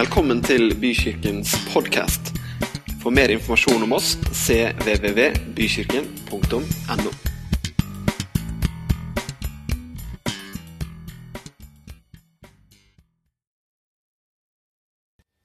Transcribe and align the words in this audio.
Velkommen 0.00 0.38
til 0.40 0.70
Bykirkens 0.80 1.50
podkast. 1.74 2.30
For 3.02 3.12
mer 3.12 3.28
informasjon 3.34 3.82
om 3.84 3.92
oss 3.92 4.14
cvvvbykirken.no. 4.32 7.10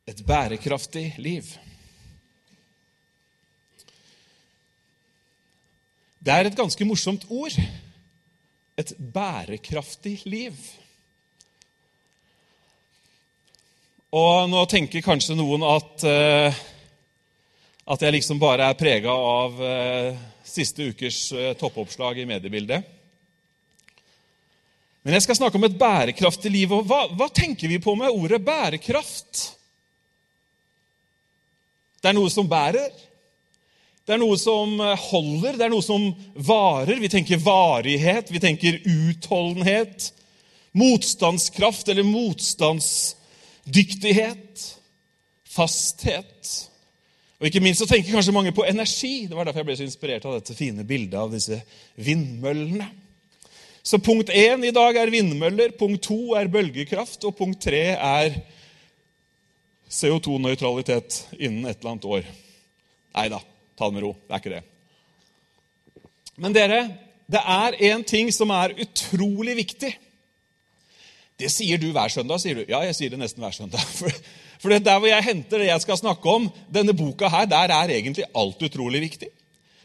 Et 0.08 0.24
bærekraftig 0.30 1.20
liv. 1.20 1.44
Det 6.24 6.32
er 6.32 6.48
et 6.48 6.56
ganske 6.56 6.88
morsomt 6.88 7.28
ord. 7.28 7.60
Et 8.80 8.96
bærekraftig 9.20 10.24
liv. 10.24 10.56
Og 14.16 14.48
nå 14.48 14.62
tenker 14.72 15.04
kanskje 15.04 15.36
noen 15.36 15.64
at, 15.68 16.04
eh, 16.08 16.60
at 17.92 18.04
jeg 18.06 18.16
liksom 18.16 18.38
bare 18.40 18.70
er 18.70 18.78
prega 18.80 19.12
av 19.12 19.58
eh, 19.60 20.22
siste 20.48 20.86
ukers 20.88 21.18
eh, 21.36 21.50
toppoppslag 21.60 22.22
i 22.22 22.28
mediebildet. 22.30 22.94
Men 25.04 25.18
jeg 25.18 25.26
skal 25.26 25.38
snakke 25.42 25.60
om 25.60 25.68
et 25.68 25.76
bærekraftig 25.76 26.54
liv. 26.54 26.72
og 26.72 26.88
Hva, 26.88 27.02
hva 27.12 27.28
tenker 27.28 27.68
vi 27.68 27.82
på 27.84 27.98
med 28.00 28.14
ordet 28.14 28.40
bærekraft? 28.46 29.42
Det 32.00 32.14
er 32.14 32.16
noe 32.16 32.32
som 32.32 32.48
bærer. 32.48 32.88
Det 34.06 34.16
er 34.16 34.22
noe 34.22 34.40
som 34.40 34.80
holder, 35.10 35.58
det 35.58 35.66
er 35.66 35.74
noe 35.74 35.84
som 35.84 36.08
varer. 36.38 37.02
Vi 37.04 37.12
tenker 37.12 37.42
varighet, 37.42 38.32
vi 38.32 38.40
tenker 38.40 38.80
utholdenhet. 38.80 40.12
Motstandskraft 40.78 41.90
eller 41.92 42.06
motstandsdyktighet. 43.66 44.82
Fasthet. 45.46 46.70
Og 47.40 47.48
ikke 47.48 47.62
minst 47.64 47.80
så 47.80 47.88
tenker 47.88 48.12
kanskje 48.12 48.34
mange 48.34 48.52
på 48.52 48.66
energi. 48.66 49.28
Det 49.28 49.36
var 49.36 49.46
derfor 49.46 49.60
jeg 49.60 49.66
ble 49.66 49.78
så 49.78 49.84
inspirert 49.84 50.26
av 50.26 50.38
dette 50.38 50.56
fine 50.56 50.84
bildet 50.84 51.18
av 51.20 51.32
disse 51.32 51.62
vindmøllene. 51.96 52.90
Så 53.86 54.00
punkt 54.02 54.30
én 54.30 54.64
i 54.66 54.74
dag 54.74 54.96
er 54.98 55.12
vindmøller, 55.14 55.76
punkt 55.78 56.02
to 56.08 56.34
er 56.34 56.48
bølgekraft, 56.50 57.24
og 57.24 57.36
punkt 57.38 57.62
tre 57.62 57.94
er 57.94 58.40
CO2-nøytralitet 59.92 61.36
innen 61.38 61.68
et 61.70 61.78
eller 61.78 61.92
annet 61.92 62.08
år. 62.10 62.32
Nei 63.16 63.28
da, 63.30 63.40
ta 63.78 63.86
det 63.86 63.94
med 63.94 64.04
ro. 64.08 64.16
Det 64.26 64.34
er 64.34 64.42
ikke 64.42 64.56
det. 64.56 64.64
Men 66.42 66.56
dere, 66.56 66.80
det 67.30 67.44
er 67.46 67.78
én 67.92 68.04
ting 68.04 68.34
som 68.34 68.50
er 68.50 68.74
utrolig 68.82 69.56
viktig. 69.62 69.94
Det 71.40 71.50
sier 71.52 71.80
du 71.80 71.90
hver 71.92 72.12
søndag, 72.12 72.40
sier 72.40 72.62
du. 72.62 72.64
Ja, 72.70 72.80
jeg 72.88 72.96
sier 72.96 73.12
det 73.12 73.20
nesten 73.20 73.44
hver 73.44 73.56
søndag. 73.56 73.84
For, 74.00 74.12
for 74.62 74.72
det 74.72 74.86
der 74.86 75.00
hvor 75.02 75.12
jeg 75.12 75.26
henter 75.26 75.62
det 75.62 75.68
jeg 75.68 75.84
skal 75.84 76.00
snakke 76.00 76.32
om, 76.32 76.48
denne 76.72 76.96
boka 76.96 77.28
her, 77.30 77.48
der 77.50 77.74
er 77.76 77.92
egentlig 77.92 78.24
alt 78.34 78.62
utrolig 78.64 79.02
viktig. 79.04 79.28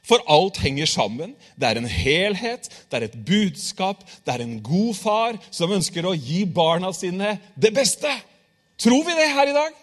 For 0.07 0.23
alt 0.31 0.61
henger 0.63 0.89
sammen. 0.89 1.35
Det 1.59 1.69
er 1.69 1.81
en 1.81 1.89
helhet, 1.91 2.71
det 2.89 2.97
er 2.97 3.07
et 3.09 3.19
budskap, 3.27 4.05
det 4.25 4.35
er 4.35 4.45
en 4.45 4.61
god 4.65 4.95
far 4.97 5.41
som 5.51 5.75
ønsker 5.75 6.07
å 6.07 6.15
gi 6.17 6.45
barna 6.47 6.93
sine 6.97 7.35
det 7.61 7.73
beste. 7.77 8.13
Tror 8.81 9.05
vi 9.05 9.17
det 9.19 9.29
her 9.35 9.51
i 9.51 9.57
dag? 9.57 9.75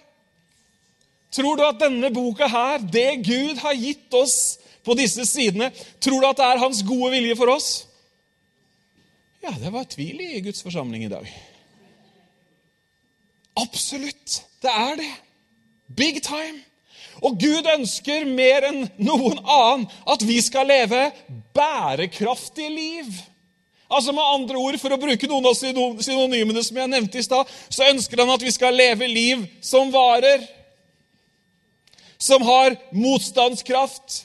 Tror 1.36 1.60
du 1.60 1.66
at 1.68 1.84
denne 1.84 2.10
boka 2.16 2.48
her, 2.50 2.80
det 2.82 3.20
Gud 3.28 3.60
har 3.62 3.76
gitt 3.78 4.16
oss 4.18 4.58
på 4.88 4.96
disse 4.98 5.28
sidene, 5.28 5.70
tror 6.02 6.24
du 6.24 6.30
at 6.30 6.40
det 6.40 6.48
er 6.48 6.64
hans 6.64 6.80
gode 6.88 7.12
vilje 7.14 7.36
for 7.38 7.52
oss? 7.54 7.70
Ja, 9.44 9.52
det 9.60 9.70
var 9.76 9.86
tvil 9.92 10.24
i 10.24 10.42
Guds 10.42 10.64
forsamling 10.66 11.06
i 11.06 11.12
dag. 11.12 11.28
Absolutt. 13.58 14.42
Det 14.62 14.72
er 14.72 14.96
det. 15.00 15.14
Big 15.98 16.22
time. 16.24 16.62
Og 17.26 17.38
Gud 17.42 17.66
ønsker 17.74 18.28
mer 18.30 18.68
enn 18.68 18.84
noen 19.02 19.40
annen 19.42 19.88
at 20.10 20.22
vi 20.28 20.38
skal 20.46 20.70
leve 20.70 21.08
bærekraftige 21.58 22.70
liv. 22.70 23.10
Altså 23.88 24.12
med 24.12 24.24
andre 24.24 24.60
ord, 24.60 24.78
For 24.80 24.94
å 24.94 25.00
bruke 25.00 25.30
noen 25.32 25.48
av 25.48 25.56
synonymene 25.58 26.64
som 26.64 26.78
jeg 26.78 26.92
nevnte 26.92 27.20
i 27.22 27.26
stad, 27.26 27.50
så 27.70 27.88
ønsker 27.88 28.22
han 28.22 28.34
at 28.36 28.44
vi 28.44 28.54
skal 28.54 28.76
leve 28.76 29.08
liv 29.08 29.48
som 29.64 29.92
varer. 29.94 30.44
Som 32.20 32.44
har 32.46 32.76
motstandskraft. 32.92 34.24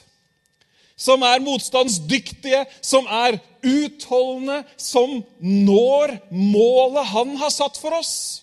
Som 0.97 1.23
er 1.25 1.41
motstandsdyktige, 1.43 2.65
som 2.81 3.07
er 3.09 3.39
utholdende, 3.63 4.61
som 4.77 5.23
når 5.39 6.17
målet 6.29 7.09
han 7.15 7.35
har 7.39 7.51
satt 7.51 7.79
for 7.79 7.95
oss. 7.97 8.42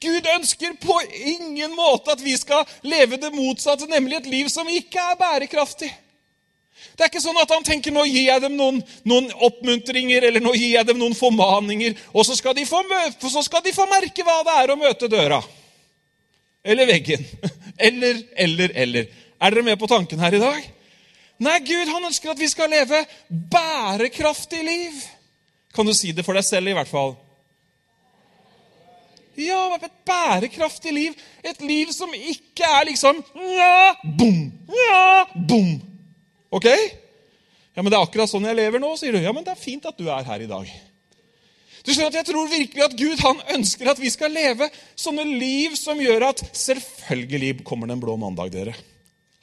Gud 0.00 0.26
ønsker 0.34 0.74
på 0.80 0.96
ingen 1.24 1.72
måte 1.76 2.12
at 2.12 2.22
vi 2.24 2.34
skal 2.36 2.66
leve 2.84 3.16
det 3.20 3.32
motsatte, 3.34 3.88
nemlig 3.88 4.20
et 4.20 4.28
liv 4.32 4.50
som 4.52 4.68
ikke 4.68 5.00
er 5.00 5.20
bærekraftig. 5.20 5.88
Det 6.96 7.04
er 7.04 7.10
ikke 7.10 7.22
sånn 7.24 7.38
at 7.40 7.52
han 7.52 7.64
tenker 7.64 7.92
nå 7.92 8.04
gir 8.08 8.28
jeg 8.28 8.42
dem 8.44 8.56
noen, 8.56 8.82
noen 9.08 9.28
oppmuntringer 9.44 10.28
eller 10.28 10.44
nå 10.44 10.52
gir 10.56 10.76
jeg 10.76 10.88
dem 10.88 11.00
noen 11.00 11.16
formaninger, 11.16 11.96
og 12.12 12.24
så 12.28 12.36
skal, 12.36 12.56
få, 12.68 12.82
så 13.28 13.42
skal, 13.44 13.64
de 13.64 13.72
få, 13.76 13.88
merke 13.90 14.24
hva 14.24 14.42
det 14.46 14.56
er 14.62 14.72
å 14.72 14.78
møte 14.80 15.10
døra. 15.12 15.40
Eller 16.64 16.88
veggen. 16.88 17.24
Eller, 17.76 18.22
eller, 18.40 18.70
eller. 18.72 19.08
Er 19.36 19.52
dere 19.52 19.62
med 19.66 19.76
på 19.76 19.84
tanken 19.84 20.16
her 20.16 20.32
i 20.32 20.38
dag? 20.40 20.62
Nei, 21.44 21.58
Gud 21.60 21.90
han 21.92 22.06
ønsker 22.08 22.30
at 22.32 22.40
vi 22.40 22.48
skal 22.48 22.70
leve 22.72 23.02
bærekraftig 23.28 24.62
liv. 24.64 25.02
Kan 25.76 25.84
du 25.84 25.92
si 25.92 26.14
det 26.16 26.24
for 26.24 26.32
deg 26.32 26.46
selv, 26.48 26.72
i 26.72 26.76
hvert 26.78 26.88
fall? 26.88 27.12
Ja, 29.40 29.62
et 29.76 29.98
bærekraftig 30.08 30.92
liv. 30.94 31.16
Et 31.44 31.60
liv 31.60 31.92
som 31.94 32.12
ikke 32.16 32.66
er 32.66 32.88
liksom 32.90 33.20
ja, 33.36 33.94
bom, 34.18 34.38
ja, 34.72 35.26
bom. 35.34 35.74
Ok? 36.56 36.68
Ja, 37.76 37.82
men 37.82 37.90
Det 37.92 37.98
er 37.98 38.06
akkurat 38.06 38.30
sånn 38.30 38.48
jeg 38.48 38.56
lever 38.56 38.80
nå, 38.80 38.94
sier 38.96 39.12
du. 39.12 39.20
Ja, 39.20 39.34
men 39.36 39.44
Det 39.44 39.52
er 39.52 39.60
fint 39.60 39.84
at 39.88 39.98
du 39.98 40.08
er 40.08 40.24
her 40.24 40.44
i 40.44 40.50
dag. 40.50 40.70
Du 41.86 41.92
skjønner 41.92 42.10
at 42.10 42.18
Jeg 42.18 42.28
tror 42.32 42.48
virkelig 42.50 42.82
at 42.82 42.96
Gud 42.98 43.20
han 43.22 43.42
ønsker 43.58 43.92
at 43.92 44.00
vi 44.02 44.10
skal 44.10 44.32
leve 44.34 44.66
sånne 44.98 45.26
liv 45.28 45.76
som 45.78 46.00
gjør 46.02 46.30
at 46.32 46.42
Selvfølgelig 46.56 47.60
kommer 47.68 47.86
det 47.86 47.98
en 47.98 48.02
blå 48.02 48.16
mandag, 48.18 48.50
dere. 48.54 48.74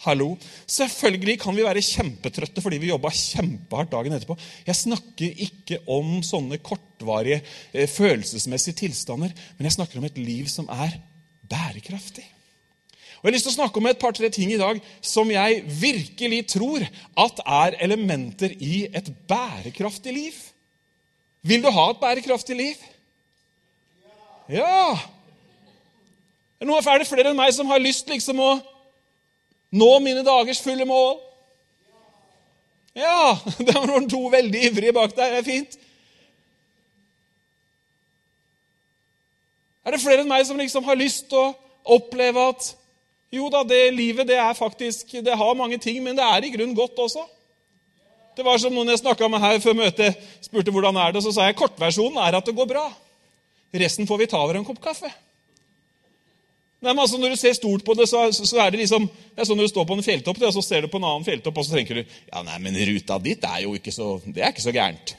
Hallo. 0.03 0.33
Selvfølgelig 0.67 1.37
kan 1.39 1.55
vi 1.55 1.63
være 1.63 1.81
kjempetrøtte 1.83 2.59
fordi 2.63 2.81
vi 2.81 2.89
jobba 2.89 3.07
kjempehardt 3.15 3.91
dagen 3.93 4.15
etterpå. 4.17 4.35
Jeg 4.67 4.75
snakker 4.75 5.43
ikke 5.45 5.77
om 5.87 6.17
sånne 6.27 6.59
kortvarige 6.59 7.37
eh, 7.71 7.87
følelsesmessige 7.87 8.81
tilstander, 8.81 9.31
men 9.31 9.69
jeg 9.69 9.77
snakker 9.77 10.01
om 10.01 10.07
et 10.09 10.19
liv 10.19 10.49
som 10.51 10.67
er 10.67 10.97
bærekraftig. 11.47 12.25
Og 13.21 13.29
Jeg 13.29 13.29
har 13.29 13.35
lyst 13.37 13.47
til 13.47 13.53
å 13.53 13.55
snakke 13.61 13.79
om 13.79 13.87
et 13.87 14.01
par-tre 14.01 14.27
ting 14.35 14.51
i 14.51 14.59
dag 14.59 14.81
som 14.99 15.31
jeg 15.31 15.63
virkelig 15.79 16.41
tror 16.51 16.83
at 17.23 17.39
er 17.45 17.79
elementer 17.87 18.57
i 18.59 18.83
et 18.91 19.07
bærekraftig 19.31 20.17
liv. 20.17 20.35
Vil 21.47 21.63
du 21.63 21.71
ha 21.71 21.87
et 21.93 22.03
bærekraftig 22.03 22.59
liv? 22.59 22.83
Ja! 24.51 24.99
Nå 26.59 26.75
er 26.75 26.99
det 26.99 27.07
flere 27.07 27.31
enn 27.31 27.39
meg 27.39 27.55
som 27.55 27.71
har 27.71 27.79
lyst 27.79 28.11
liksom 28.11 28.43
å 28.43 28.51
Nå 29.73 29.89
mine 30.05 30.21
dagers 30.25 30.61
fulle 30.61 30.85
mål. 30.85 31.17
Ja, 32.93 33.39
det 33.65 33.73
var 33.73 33.87
noen 33.89 34.05
to 34.09 34.21
veldig 34.29 34.67
ivrige 34.69 34.93
bak 34.93 35.15
der. 35.17 35.33
Det 35.33 35.41
er 35.41 35.47
fint. 35.47 35.79
Er 39.83 39.95
det 39.95 40.03
flere 40.03 40.23
enn 40.23 40.29
meg 40.29 40.45
som 40.47 40.59
liksom 40.61 40.85
har 40.87 40.99
lyst 40.99 41.27
til 41.31 41.41
å 41.41 41.51
oppleve 41.97 42.45
at 42.53 42.69
jo 43.33 43.49
da, 43.51 43.63
det 43.65 43.81
livet 43.95 44.29
det 44.29 44.37
er 44.37 44.53
faktisk, 44.55 45.17
det 45.25 45.35
har 45.35 45.57
mange 45.57 45.79
ting, 45.81 45.97
men 46.05 46.15
det 46.15 46.23
er 46.23 46.45
i 46.45 46.51
grunnen 46.53 46.77
godt 46.77 47.01
også? 47.01 47.25
Det 48.37 48.45
var 48.45 48.61
som 48.61 48.73
noen 48.73 48.93
jeg 48.93 49.01
snakka 49.01 49.27
med 49.29 49.41
her 49.41 49.59
før 49.61 49.75
møtet, 49.77 50.21
spurte 50.45 50.71
hvordan 50.73 50.97
er 51.01 51.15
det, 51.15 51.21
så 51.25 51.33
sa 51.33 51.49
jeg 51.49 51.57
kortversjonen 51.57 52.21
er 52.21 52.37
at 52.37 52.45
det 52.45 52.55
går 52.55 52.69
bra. 52.69 52.85
Resten 53.73 54.07
får 54.09 54.21
vi 54.21 54.29
ta 54.29 54.39
over 54.41 54.57
en 54.57 54.65
kopp 54.65 54.79
kaffe. 54.81 55.09
Nei, 56.83 56.91
men 56.91 56.99
altså 57.05 57.17
Når 57.17 57.33
du 57.33 57.39
ser 57.39 57.55
stort 57.55 57.85
på 57.87 57.95
det, 57.95 58.09
så, 58.11 58.25
så 58.35 58.59
er 58.59 58.73
det 58.73 58.83
liksom 58.83 59.07
det 59.07 59.41
er 59.41 59.47
sånn 59.47 59.57
når 59.57 59.69
du 59.69 59.71
står 59.71 59.85
på 59.89 59.95
en 59.97 60.05
fjelltopp, 60.05 60.41
og 60.43 60.55
så 60.57 60.61
ser 60.65 60.83
du 60.83 60.91
på 60.91 60.99
en 60.99 61.07
annen 61.07 61.25
fjelltopp, 61.25 61.57
og 61.57 61.65
så 61.65 61.77
tenker 61.77 62.01
du 62.01 62.03
ja, 62.03 62.41
nei, 62.45 62.57
men 62.61 62.75
ruta 62.91 63.17
ditt 63.23 63.45
er 63.47 63.63
jo 63.63 63.73
ikke 63.77 63.93
så, 63.95 64.17
det 64.27 64.43
er 64.43 64.51
ikke 64.51 64.65
så 64.65 64.73
gærent. 64.75 65.15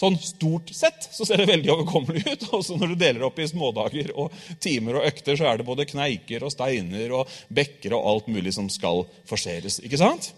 Sånn 0.00 0.16
stort 0.22 0.70
sett 0.72 1.08
så 1.12 1.26
ser 1.28 1.42
det 1.42 1.48
veldig 1.50 1.72
overkommelig 1.74 2.22
ut. 2.24 2.44
Og 2.56 2.62
så 2.64 2.76
når 2.78 2.92
du 2.92 3.00
deler 3.02 3.24
opp 3.26 3.40
i 3.42 3.48
smådager 3.50 4.12
og 4.14 4.36
timer 4.62 5.00
og 5.00 5.08
økter, 5.10 5.36
så 5.36 5.48
er 5.50 5.60
det 5.60 5.66
både 5.68 5.88
kneiker 5.90 6.46
og 6.46 6.54
steiner 6.54 7.16
og 7.18 7.40
bekker 7.52 7.96
og 7.98 8.06
alt 8.12 8.30
mulig 8.32 8.54
som 8.56 8.70
skal 8.72 9.04
forseres. 9.28 9.80
Ikke 9.84 10.00
sant? 10.00 10.30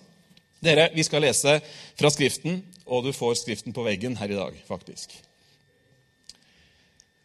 Dere, 0.62 0.88
vi 0.94 1.04
skal 1.06 1.22
lese 1.26 1.58
fra 1.98 2.10
Skriften, 2.10 2.62
og 2.86 3.06
du 3.06 3.12
får 3.14 3.36
Skriften 3.42 3.76
på 3.76 3.84
veggen 3.86 4.16
her 4.18 4.32
i 4.32 4.38
dag, 4.38 4.58
faktisk. 4.66 5.14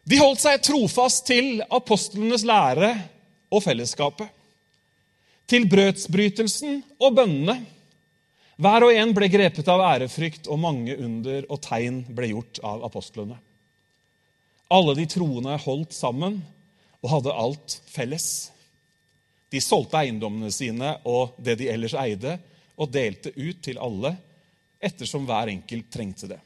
De 0.08 0.16
holdt 0.16 0.40
seg 0.40 0.62
trofast 0.64 1.26
til 1.28 1.58
apostlenes 1.68 2.44
lære 2.48 2.94
og 3.52 3.60
fellesskapet. 3.60 4.30
Til 5.48 5.66
brødsbrytelsen 5.68 6.80
og 7.00 7.18
bønnene. 7.18 7.58
Hver 8.58 8.86
og 8.86 8.94
en 8.96 9.12
ble 9.16 9.28
grepet 9.30 9.68
av 9.68 9.84
ærefrykt, 9.84 10.48
og 10.48 10.60
mange 10.60 10.96
under 10.96 11.44
og 11.46 11.60
tegn 11.64 12.00
ble 12.08 12.32
gjort 12.32 12.60
av 12.64 12.86
apostlene. 12.88 13.36
Alle 14.72 14.96
de 14.96 15.04
troende 15.08 15.54
holdt 15.62 15.94
sammen 15.96 16.40
og 17.02 17.12
hadde 17.12 17.36
alt 17.44 17.78
felles. 17.88 18.48
De 19.52 19.60
solgte 19.64 20.00
eiendommene 20.00 20.50
sine 20.52 20.96
og 21.08 21.36
det 21.36 21.60
de 21.60 21.68
ellers 21.72 21.96
eide, 22.00 22.38
og 22.80 22.92
delte 22.94 23.32
ut 23.36 23.60
til 23.64 23.80
alle 23.82 24.16
ettersom 24.80 25.24
hver 25.28 25.50
enkelt 25.52 25.88
trengte 25.92 26.28
det. 26.30 26.40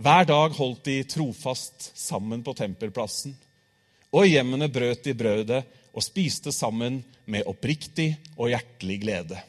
Hver 0.00 0.24
dag 0.24 0.54
holdt 0.56 0.86
de 0.88 1.02
trofast 1.04 1.90
sammen 1.98 2.40
på 2.44 2.54
tempelplassen, 2.56 3.34
og 4.10 4.24
i 4.24 4.32
hjemmene 4.32 4.70
brøt 4.72 5.04
de 5.04 5.12
brødet 5.12 5.60
og 5.92 6.04
spiste 6.04 6.54
sammen 6.56 7.02
med 7.28 7.44
oppriktig 7.50 8.14
og 8.38 8.48
hjertelig 8.48 8.96
glede. 9.02 9.42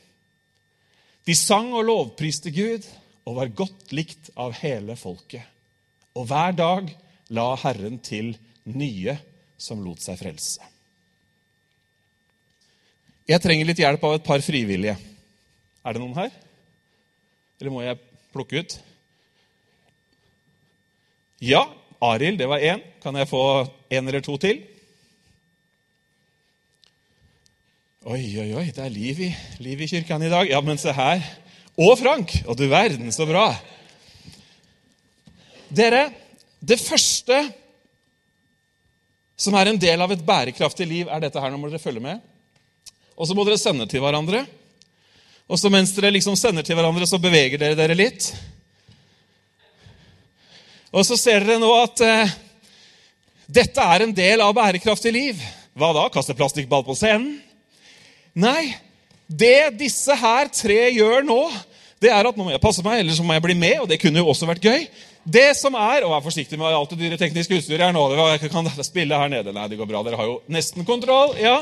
De 1.24 1.38
sang 1.38 1.72
og 1.72 1.86
lovpriste 1.88 2.52
Gud 2.52 2.84
og 3.24 3.38
var 3.38 3.56
godt 3.62 3.96
likt 3.96 4.32
av 4.36 4.58
hele 4.60 4.98
folket. 5.00 5.46
Og 6.20 6.28
hver 6.28 6.52
dag 6.58 6.92
la 7.32 7.48
Herren 7.64 8.02
til 8.04 8.34
nye 8.68 9.16
som 9.62 9.80
lot 9.86 10.04
seg 10.04 10.20
frelse. 10.20 10.60
Jeg 13.30 13.40
trenger 13.40 13.70
litt 13.70 13.80
hjelp 13.80 14.04
av 14.04 14.18
et 14.18 14.28
par 14.28 14.44
frivillige. 14.44 14.98
Er 15.86 15.96
det 15.96 16.02
noen 16.04 16.18
her? 16.18 16.32
Eller 17.62 17.72
må 17.72 17.86
jeg 17.86 18.02
plukke 18.34 18.66
ut? 18.66 18.82
Ja, 21.42 21.64
Arild, 22.00 22.38
det 22.38 22.46
var 22.46 22.62
én. 22.62 22.84
Kan 23.02 23.16
jeg 23.18 23.30
få 23.30 23.66
én 23.90 24.06
eller 24.06 24.22
to 24.22 24.36
til? 24.38 24.60
Oi, 28.06 28.22
oi, 28.38 28.52
oi, 28.58 28.68
det 28.70 28.84
er 28.84 28.94
liv 28.94 29.24
i, 29.26 29.30
liv 29.62 29.82
i 29.82 29.88
kirken 29.90 30.22
i 30.22 30.30
dag. 30.30 30.50
Ja, 30.50 30.62
men 30.62 30.78
se 30.78 30.94
her. 30.94 31.24
Og 31.82 31.96
Frank! 31.98 32.36
Og 32.46 32.60
du 32.60 32.68
verden, 32.70 33.10
så 33.14 33.26
bra. 33.26 33.48
Dere, 35.74 36.12
det 36.62 36.78
første 36.78 37.42
som 39.42 39.58
er 39.58 39.72
en 39.72 39.82
del 39.82 40.02
av 40.06 40.14
et 40.14 40.22
bærekraftig 40.22 40.86
liv, 40.86 41.10
er 41.10 41.26
dette 41.26 41.42
her. 41.42 41.50
Nå 41.50 41.58
må 41.58 41.72
dere 41.72 41.82
følge 41.82 42.06
med. 42.06 42.22
Og 43.18 43.26
så 43.26 43.34
må 43.34 43.50
dere 43.50 43.58
sende 43.58 43.90
til 43.90 44.06
hverandre. 44.06 44.46
Og 45.50 45.58
så 45.58 45.74
mens 45.74 45.98
dere 45.98 46.14
liksom 46.14 46.38
sender 46.38 46.62
til 46.62 46.78
hverandre, 46.78 47.10
så 47.10 47.18
beveger 47.18 47.58
dere 47.58 47.82
dere 47.82 47.98
litt. 47.98 48.30
Og 50.92 51.06
så 51.08 51.16
ser 51.16 51.46
dere 51.48 51.62
nå 51.62 51.70
at 51.80 52.02
eh, 52.04 52.32
dette 53.48 53.84
er 53.96 54.04
en 54.04 54.16
del 54.16 54.44
av 54.44 54.54
bærekraftig 54.56 55.14
liv. 55.16 55.44
Hva 55.78 55.94
da? 55.96 56.10
Kaste 56.12 56.36
plastikkball 56.36 56.84
på 56.88 56.96
scenen? 57.00 57.38
Nei. 58.36 58.74
Det 59.32 59.72
disse 59.80 60.16
her 60.20 60.50
tre 60.52 60.90
gjør 60.92 61.24
nå, 61.24 61.40
det 62.04 62.10
er 62.12 62.28
at 62.28 62.36
nå 62.36 62.44
må 62.44 62.52
jeg 62.52 62.64
passe 62.64 62.84
meg, 62.84 63.00
eller 63.00 63.16
så 63.16 63.24
må 63.24 63.38
jeg 63.38 63.44
bli 63.46 63.56
med. 63.56 63.78
og 63.80 63.88
det 63.88 64.02
kunne 64.02 64.20
jo 64.20 64.28
også 64.34 64.50
vært 64.50 64.68
gøy. 64.68 64.84
Det 65.24 65.52
som 65.56 65.78
er, 65.80 66.04
og 66.04 66.12
Vær 66.12 66.26
forsiktig 66.26 66.60
med 66.60 66.74
alt 66.74 66.92
det 66.92 67.00
dyre 67.00 67.20
tekniske 67.22 67.62
utstyret 67.62 67.86
her 67.86 67.96
nå. 67.96 68.04
Jeg 68.34 68.52
kan 68.52 68.68
spille 68.84 69.16
her 69.16 69.32
nede. 69.32 69.54
Nei, 69.56 69.70
det 69.72 69.80
går 69.80 69.88
bra. 69.88 70.04
Dere 70.04 70.20
har 70.20 70.28
jo 70.28 70.40
nesten 70.52 70.88
kontroll. 70.88 71.38
ja. 71.40 71.62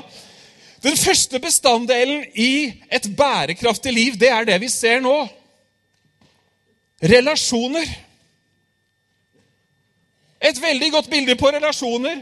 Den 0.79 0.95
første 0.95 1.41
bestanddelen 1.43 2.23
i 2.39 2.71
et 2.87 3.09
bærekraftig 3.17 3.91
liv, 3.91 4.15
det 4.15 4.29
er 4.31 4.45
det 4.47 4.61
vi 4.61 4.69
ser 4.71 5.01
nå. 5.03 5.17
Relasjoner. 7.03 7.89
Et 10.39 10.61
veldig 10.61 10.91
godt 10.93 11.09
bilde 11.11 11.35
på 11.35 11.51
relasjoner 11.51 12.21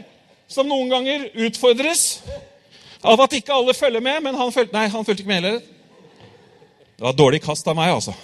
som 0.50 0.66
noen 0.66 0.90
ganger 0.90 1.28
utfordres 1.46 2.18
av 3.06 3.20
at 3.22 3.36
ikke 3.38 3.54
alle 3.54 3.74
følger 3.76 4.02
med. 4.02 4.22
Men 4.24 4.38
han 4.38 4.50
følte, 4.54 4.74
nei, 4.74 4.88
han 4.90 5.06
fulgte 5.06 5.22
ikke 5.22 5.30
med 5.30 5.42
heller. 5.42 5.60
Det 6.98 7.06
var 7.06 7.14
dårlig 7.14 7.42
kast 7.44 7.68
av 7.70 7.78
meg, 7.78 7.92
altså. 7.94 8.14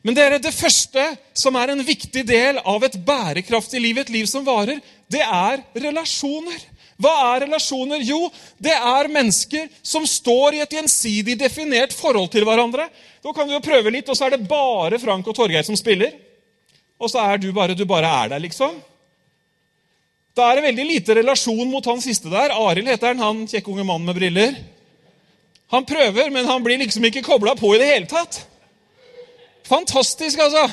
Men 0.00 0.16
dere, 0.16 0.38
det 0.40 0.54
første 0.56 1.02
som 1.36 1.56
er 1.60 1.74
en 1.74 1.84
viktig 1.84 2.22
del 2.24 2.60
av 2.64 2.86
et 2.86 2.96
bærekraftig 3.04 3.82
liv, 3.84 3.98
et 4.00 4.12
liv 4.12 4.28
som 4.30 4.46
varer, 4.46 4.80
det 5.12 5.20
er 5.20 5.60
relasjoner. 5.76 6.56
Hva 7.00 7.12
er 7.34 7.44
relasjoner? 7.44 8.00
Jo, 8.04 8.30
det 8.60 8.72
er 8.76 9.12
mennesker 9.12 9.68
som 9.84 10.06
står 10.08 10.56
i 10.56 10.62
et 10.64 10.72
gjensidig 10.76 11.36
definert 11.40 11.92
forhold 11.96 12.30
til 12.32 12.48
hverandre. 12.48 12.88
Da 13.20 13.32
kan 13.36 13.48
vi 13.48 13.56
jo 13.56 13.64
prøve 13.64 13.92
litt, 13.92 14.08
og 14.08 14.16
så 14.16 14.28
er 14.28 14.36
det 14.38 14.48
bare 14.48 15.00
Frank 15.00 15.28
og 15.28 15.36
Torgeir 15.36 15.64
som 15.68 15.76
spiller. 15.76 16.16
Og 17.00 17.08
så 17.08 17.22
er 17.24 17.40
du 17.40 17.48
bare 17.56 17.76
du 17.76 17.86
bare 17.88 18.08
er 18.24 18.34
der, 18.34 18.42
liksom. 18.44 18.76
Da 20.36 20.50
er 20.50 20.58
det 20.58 20.68
veldig 20.68 20.84
lite 20.86 21.16
relasjon 21.18 21.66
mot 21.70 21.86
han 21.88 22.02
siste 22.04 22.30
der. 22.30 22.52
Arild 22.54 22.90
heter 22.90 23.14
han, 23.14 23.24
han 23.24 23.48
kjekke 23.50 23.72
unge 23.72 23.86
mannen 23.88 24.06
med 24.06 24.18
briller. 24.20 24.54
Han 25.70 25.86
prøver, 25.86 26.30
men 26.34 26.46
han 26.46 26.62
blir 26.64 26.80
liksom 26.80 27.04
ikke 27.08 27.24
kobla 27.26 27.54
på 27.58 27.72
i 27.74 27.80
det 27.80 27.88
hele 27.90 28.10
tatt. 28.10 28.42
Fantastisk, 29.70 30.38
altså. 30.42 30.68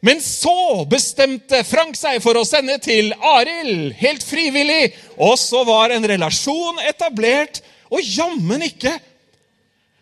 Men 0.00 0.20
så 0.24 0.84
bestemte 0.88 1.60
Frank 1.68 1.98
seg 1.98 2.22
for 2.24 2.38
å 2.40 2.46
sende 2.48 2.78
til 2.82 3.12
Arild, 3.14 3.92
helt 4.00 4.24
frivillig. 4.24 4.94
Og 5.20 5.36
så 5.38 5.62
var 5.68 5.92
en 5.94 6.06
relasjon 6.08 6.80
etablert, 6.88 7.60
og 7.90 8.02
jammen 8.06 8.64
ikke. 8.66 8.94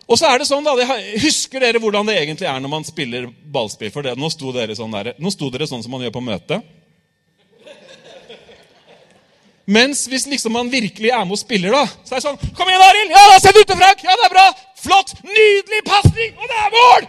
Og 0.09 0.17
så 0.17 0.31
er 0.31 0.41
det 0.41 0.49
sånn 0.49 0.65
da, 0.65 0.73
Husker 1.21 1.61
dere 1.61 1.81
hvordan 1.83 2.09
det 2.09 2.17
egentlig 2.23 2.49
er 2.49 2.61
når 2.65 2.73
man 2.73 2.87
spiller 2.89 3.29
ballspill? 3.29 3.93
For 3.93 4.07
det, 4.07 4.17
nå, 4.17 4.31
sto 4.33 4.53
dere 4.57 4.77
sånn 4.77 4.95
der, 4.97 5.13
nå 5.21 5.33
sto 5.35 5.51
dere 5.53 5.69
sånn 5.69 5.85
som 5.85 5.93
man 5.93 6.07
gjør 6.07 6.17
på 6.17 6.25
møte. 6.25 6.63
Mens 9.69 10.07
hvis 10.09 10.25
liksom 10.31 10.55
man 10.57 10.71
virkelig 10.73 11.11
er 11.13 11.27
med 11.29 11.37
og 11.37 11.43
spiller, 11.43 11.75
da, 11.77 11.85
så 12.09 12.17
er 12.17 12.23
det 12.23 12.25
sånn 12.25 12.57
Kom 12.57 12.71
igjen, 12.71 12.85
Arild! 12.87 13.13
Ja, 13.13 13.27
da, 13.35 13.37
send 13.45 13.61
ut 13.61 13.69
til 13.69 13.77
Frank! 13.77 14.05
Ja, 14.07 14.17
det 14.17 14.27
er 14.31 14.33
bra! 14.33 14.47
Flott! 14.81 15.13
Nydelig 15.29 15.83
pasning! 15.85 16.33
Og 16.41 16.49
det 16.49 16.63
er 16.63 16.75
mål! 16.79 17.09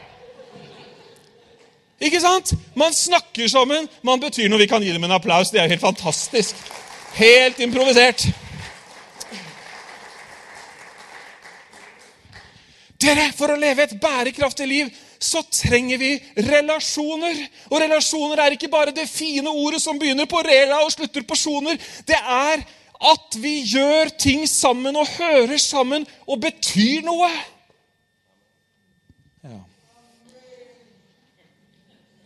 Ikke 2.03 2.19
sant? 2.23 2.53
Man 2.79 2.93
snakker 2.95 3.47
sammen. 3.51 3.87
Man 4.07 4.19
betyr 4.23 4.47
noe. 4.51 4.59
Vi 4.61 4.69
kan 4.71 4.83
gi 4.83 4.91
dem 4.95 5.03
en 5.03 5.15
applaus. 5.17 5.51
Det 5.51 5.59
er 5.59 5.71
helt 5.71 5.83
fantastisk. 5.83 6.55
Helt 7.17 7.59
improvisert. 7.63 8.23
Dere, 12.99 13.29
For 13.35 13.53
å 13.53 13.59
leve 13.59 13.85
et 13.85 13.95
bærekraftig 14.01 14.67
liv 14.67 14.89
så 15.19 15.41
trenger 15.51 15.99
vi 15.99 16.11
relasjoner. 16.47 17.37
Og 17.71 17.79
relasjoner 17.83 18.41
er 18.43 18.55
ikke 18.55 18.71
bare 18.71 18.95
det 18.95 19.07
fine 19.11 19.51
ordet 19.51 19.81
som 19.83 19.99
begynner 19.99 20.27
på 20.29 20.41
rela 20.43 20.81
og 20.83 20.91
slutter 20.93 21.23
på 21.27 21.37
sjoner. 21.39 21.79
Det 22.07 22.19
er 22.19 22.63
at 22.99 23.39
vi 23.39 23.61
gjør 23.63 24.11
ting 24.19 24.43
sammen 24.47 24.97
og 24.99 25.07
hører 25.15 25.59
sammen 25.63 26.07
og 26.27 26.41
betyr 26.43 27.05
noe. 27.07 27.31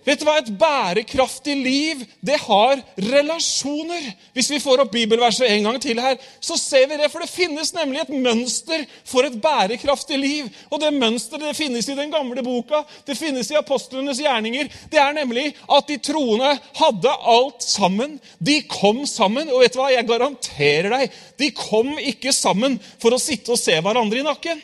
Vet 0.04 0.20
du 0.20 0.26
hva? 0.28 0.36
Et 0.42 0.52
bærekraftig 0.60 1.56
liv, 1.56 2.02
det 2.20 2.36
har 2.44 2.82
relasjoner. 3.00 4.10
Hvis 4.36 4.50
vi 4.52 4.60
får 4.64 4.84
opp 4.84 4.92
bibelverset 4.92 5.48
en 5.48 5.70
gang 5.70 5.80
til 5.84 6.02
her, 6.04 6.18
så 6.44 6.58
ser 6.60 6.90
vi 6.92 6.98
det. 7.00 7.10
For 7.12 7.24
det 7.24 7.32
finnes 7.32 7.72
nemlig 7.76 8.02
et 8.04 8.12
mønster 8.12 8.84
for 9.08 9.28
et 9.28 9.38
bærekraftig 9.42 10.20
liv. 10.20 10.50
Og 10.70 10.82
det 10.84 10.92
mønsteret 10.98 11.56
finnes 11.56 11.88
i 11.88 11.98
den 11.98 12.12
gamle 12.14 12.44
boka, 12.44 12.84
det 13.08 13.18
finnes 13.20 13.52
i 13.54 13.60
apostlenes 13.60 14.20
gjerninger. 14.24 14.72
Det 14.92 15.00
er 15.00 15.16
nemlig 15.16 15.54
at 15.72 15.88
de 15.88 16.00
troende 16.04 16.52
hadde 16.82 17.16
alt 17.36 17.64
sammen. 17.64 18.20
De 18.44 18.60
kom 18.68 19.06
sammen. 19.10 19.52
Og 19.54 19.64
vet 19.64 19.76
du 19.76 19.80
hva? 19.80 19.94
Jeg 19.94 20.10
garanterer 20.10 20.92
deg, 20.98 21.18
de 21.40 21.52
kom 21.56 21.96
ikke 22.02 22.36
sammen 22.36 22.80
for 23.00 23.16
å 23.16 23.22
sitte 23.22 23.56
og 23.56 23.62
se 23.62 23.80
hverandre 23.80 24.20
i 24.20 24.28
nakken. 24.28 24.62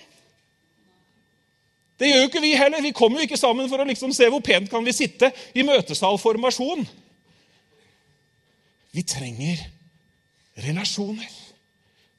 Det 1.99 2.07
gjør 2.07 2.21
jo 2.23 2.29
ikke 2.29 2.43
vi 2.43 2.55
heller. 2.55 2.83
Vi 2.83 2.95
kommer 2.95 3.19
jo 3.19 3.27
ikke 3.27 3.39
sammen 3.39 3.67
for 3.71 3.81
å 3.81 3.87
liksom 3.87 4.13
se 4.15 4.29
hvor 4.31 4.43
pent 4.45 4.69
kan 4.71 4.85
vi 4.85 4.95
sitte 4.95 5.33
i 5.51 5.65
møtesalformasjon. 5.67 6.85
Vi 8.95 9.03
trenger 9.05 9.59
relasjoner. 10.63 11.29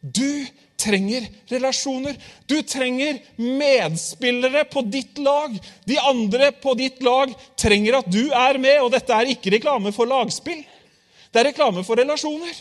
Du 0.00 0.46
trenger 0.80 1.26
relasjoner. 1.50 2.16
Du 2.49 2.60
trenger 2.62 3.18
medspillere 3.37 4.64
på 4.70 4.84
ditt 4.88 5.18
lag. 5.20 5.56
De 5.88 5.99
andre 5.99 6.52
på 6.52 6.75
ditt 6.78 7.02
lag 7.04 7.32
trenger 7.58 8.00
at 8.00 8.10
du 8.12 8.30
er 8.30 8.60
med, 8.60 8.80
og 8.84 8.92
dette 8.94 9.16
er 9.16 9.32
ikke 9.32 9.54
reklame 9.56 9.92
for 9.96 10.08
lagspill. 10.08 10.62
Det 11.30 11.40
er 11.40 11.50
reklame 11.50 11.84
for 11.87 12.00
relasjoner. 12.00 12.52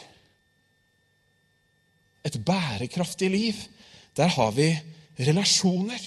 Et 2.27 2.35
bærekraftig 2.45 3.29
liv, 3.31 3.59
der 4.17 4.31
har 4.35 4.51
vi 4.55 4.71
relasjoner. 5.19 5.99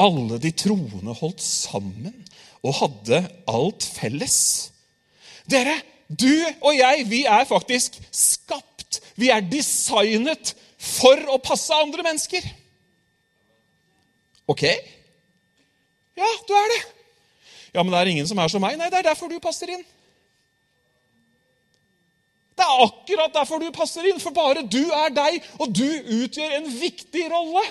Alle 0.00 0.38
de 0.40 0.52
troende 0.56 1.14
holdt 1.18 1.42
sammen 1.44 2.14
og 2.64 2.76
hadde 2.80 3.20
alt 3.48 3.84
felles. 3.84 4.38
Dere, 5.50 5.76
du 6.08 6.32
og 6.60 6.72
jeg, 6.76 7.04
vi 7.10 7.24
er 7.28 7.44
faktisk 7.48 7.98
skapt. 8.14 9.00
Vi 9.20 9.30
er 9.32 9.44
designet 9.44 10.54
for 10.80 11.20
å 11.28 11.38
passe 11.42 11.76
andre 11.76 12.04
mennesker. 12.06 12.44
Ok? 14.50 14.64
Ja, 16.18 16.30
du 16.48 16.54
er 16.56 16.72
det. 16.74 16.80
Ja, 17.74 17.82
men 17.82 17.92
det 17.92 18.00
er 18.00 18.12
ingen 18.12 18.28
som 18.28 18.40
er 18.42 18.50
som 18.50 18.62
meg. 18.64 18.76
Nei, 18.78 18.90
det 18.90 18.98
er 18.98 19.10
derfor 19.12 19.30
du 19.30 19.38
passer 19.42 19.70
inn. 19.76 19.84
Det 22.58 22.66
er 22.66 22.82
akkurat 22.84 23.32
derfor 23.32 23.62
du 23.62 23.70
passer 23.72 24.04
inn, 24.10 24.18
for 24.20 24.34
bare 24.36 24.66
du 24.66 24.82
er 24.92 25.12
deg, 25.16 25.38
og 25.62 25.70
du 25.72 25.86
utgjør 25.86 26.58
en 26.58 26.66
viktig 26.80 27.22
rolle. 27.32 27.62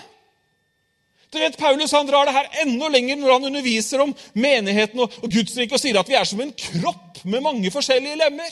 Du 1.29 1.38
vet, 1.38 1.57
Paulus 1.57 1.91
han 1.93 2.07
drar 2.09 2.25
det 2.25 2.33
her 2.33 2.48
enda 2.63 2.88
lenger 2.89 3.19
når 3.19 3.36
han 3.36 3.50
underviser 3.51 4.01
om 4.01 4.13
menigheten 4.33 5.03
og, 5.03 5.13
og 5.21 5.29
Guds 5.29 5.57
rike 5.59 5.77
og 5.77 5.81
sier 5.81 6.00
at 6.01 6.09
vi 6.09 6.17
er 6.17 6.25
som 6.25 6.41
en 6.41 6.55
kropp 6.57 7.21
med 7.29 7.43
mange 7.45 7.69
forskjellige 7.74 8.17
lemmer. 8.17 8.50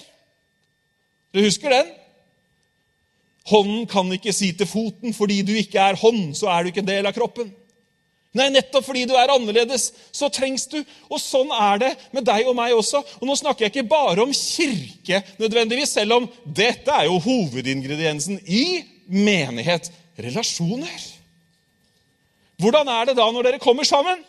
Du 1.33 1.41
husker 1.41 1.73
den? 1.73 1.89
Hånden 3.47 3.87
kan 3.89 4.11
ikke 4.13 4.33
si 4.35 4.51
til 4.59 4.69
foten 4.69 5.15
fordi 5.15 5.39
du 5.47 5.55
ikke 5.57 5.81
er 5.81 5.97
hånd, 5.97 6.35
så 6.37 6.51
er 6.53 6.63
du 6.63 6.71
ikke 6.71 6.83
en 6.83 6.91
del 6.91 7.09
av 7.09 7.15
kroppen. 7.17 7.49
Nei, 8.37 8.51
nettopp 8.53 8.85
fordi 8.85 9.07
du 9.09 9.15
er 9.17 9.31
annerledes, 9.33 9.87
så 10.13 10.29
trengs 10.29 10.67
du. 10.69 10.77
Og 11.09 11.17
sånn 11.21 11.49
er 11.55 11.79
det 11.81 11.91
med 12.13 12.27
deg 12.27 12.45
og 12.45 12.57
meg 12.59 12.75
også. 12.75 13.01
Og 13.17 13.25
nå 13.25 13.37
snakker 13.39 13.65
jeg 13.65 13.73
ikke 13.73 13.89
bare 13.89 14.21
om 14.21 14.35
kirke 14.35 15.23
nødvendigvis, 15.41 15.95
selv 15.97 16.19
om 16.19 16.27
dette 16.45 16.93
er 16.93 17.07
jo 17.07 17.17
hovedingrediensen 17.23 18.37
i 18.45 18.83
menighet. 19.07 19.89
Relasjoner. 20.21 21.16
Hvordan 22.57 22.89
er 22.89 23.09
det 23.09 23.17
da 23.19 23.27
når 23.31 23.51
dere 23.51 23.61
kommer 23.61 23.85
sammen? 23.87 24.23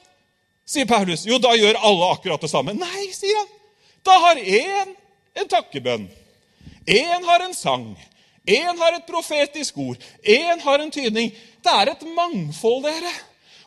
sier 0.68 0.88
Paulus. 0.88 1.25
Jo, 1.28 1.38
da 1.40 1.54
gjør 1.56 1.80
alle 1.80 2.11
akkurat 2.12 2.42
det 2.44 2.50
samme. 2.52 2.75
Nei, 2.76 3.08
sier 3.16 3.38
han. 3.40 3.49
Da 4.06 4.16
har 4.25 4.40
én 4.40 4.92
en 5.38 5.49
takkebønn. 5.50 6.06
Én 6.88 7.25
har 7.28 7.44
en 7.44 7.56
sang. 7.56 7.88
Én 8.49 8.76
har 8.80 8.97
et 8.97 9.08
profetisk 9.08 9.78
ord. 9.80 10.04
Én 10.25 10.61
har 10.64 10.80
en 10.80 10.92
tydning. 10.92 11.32
Det 11.64 11.75
er 11.75 11.92
et 11.92 12.04
mangfold, 12.16 12.85
dere. 12.88 13.12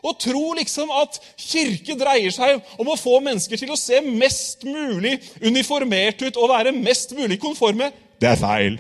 Å 0.02 0.16
tro 0.18 0.56
liksom 0.58 0.90
at 0.98 1.20
kirke 1.38 1.94
dreier 1.98 2.34
seg 2.34 2.62
om 2.82 2.90
å 2.90 2.98
få 2.98 3.20
mennesker 3.22 3.60
til 3.62 3.70
å 3.70 3.78
se 3.78 4.00
mest 4.02 4.66
mulig 4.66 5.20
uniformert 5.46 6.24
ut 6.26 6.40
og 6.42 6.50
være 6.50 6.74
mest 6.74 7.14
mulig 7.14 7.38
konforme, 7.42 7.92
det 8.22 8.32
er 8.32 8.42
feil. 8.42 8.80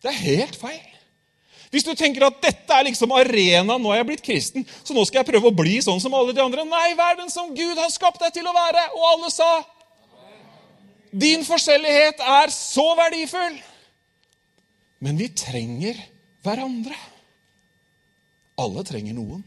Det 0.00 0.12
er 0.14 0.22
helt 0.22 0.56
feil. 0.60 0.95
Hvis 1.76 1.84
du 1.84 1.92
tenker 1.92 2.24
at 2.24 2.38
dette 2.40 2.72
er 2.72 2.86
liksom 2.86 3.10
arenaen, 3.12 3.82
nå 3.84 3.90
er 3.92 3.98
jeg 3.98 4.06
blitt 4.08 4.22
kristen, 4.24 4.62
så 4.80 4.94
nå 4.96 5.02
skal 5.04 5.20
jeg 5.20 5.28
prøve 5.28 5.50
å 5.50 5.56
bli 5.58 5.74
sånn 5.84 5.98
som 6.00 6.14
alle 6.16 6.32
de 6.32 6.40
andre. 6.40 6.62
Nei, 6.64 6.94
vær 6.96 7.18
den 7.18 7.28
som 7.28 7.50
Gud 7.52 7.76
har 7.76 7.90
skapt 7.92 8.22
deg 8.22 8.32
til 8.32 8.48
å 8.48 8.54
være. 8.56 8.84
Og 8.96 9.08
alle 9.10 9.32
sa 9.34 9.50
Din 11.16 11.44
forskjellighet 11.44 12.22
er 12.40 12.50
så 12.52 12.86
verdifull. 12.96 13.58
Men 15.04 15.20
vi 15.20 15.28
trenger 15.36 16.00
hverandre. 16.44 16.96
Alle 18.64 18.84
trenger 18.88 19.16
noen. 19.16 19.44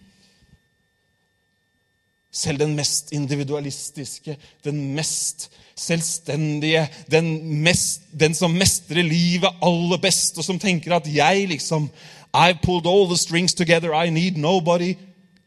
Selv 2.30 2.62
den 2.62 2.78
mest 2.78 3.10
individualistiske, 3.18 4.38
den 4.66 4.84
mest 4.94 5.50
selvstendige, 5.80 6.86
den, 7.12 7.32
mest, 7.64 8.06
den, 8.12 8.36
som 8.38 8.54
mestrer 8.54 9.06
livet 9.06 9.62
aller 9.66 10.02
best, 10.02 10.38
og 10.38 10.46
som 10.46 10.60
tenker 10.60 10.96
at 10.96 11.08
'jeg 11.08 11.48
liksom 11.50 11.90
I've 12.34 12.62
pulled 12.62 12.86
all 12.86 13.08
the 13.08 13.18
strings 13.18 13.54
together, 13.54 13.94
I 13.94 14.10
need 14.10 14.38
nobody'. 14.38 14.98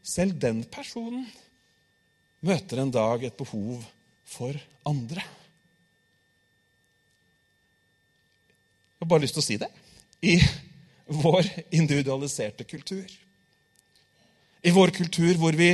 Selv 0.03 0.33
den 0.41 0.63
personen 0.63 1.27
møter 2.41 2.81
en 2.81 2.91
dag 2.91 3.23
et 3.23 3.37
behov 3.37 3.83
for 4.25 4.51
andre. 4.85 5.23
Jeg 8.99 8.99
har 8.99 9.07
bare 9.07 9.23
lyst 9.23 9.33
til 9.33 9.43
å 9.43 9.45
si 9.45 9.57
det. 9.57 9.69
I 10.21 10.39
vår 11.07 11.47
individualiserte 11.71 12.63
kultur 12.67 13.07
i 14.63 14.71
vår 14.71 14.93
kultur 14.95 15.35
hvor 15.39 15.55
vi 15.59 15.71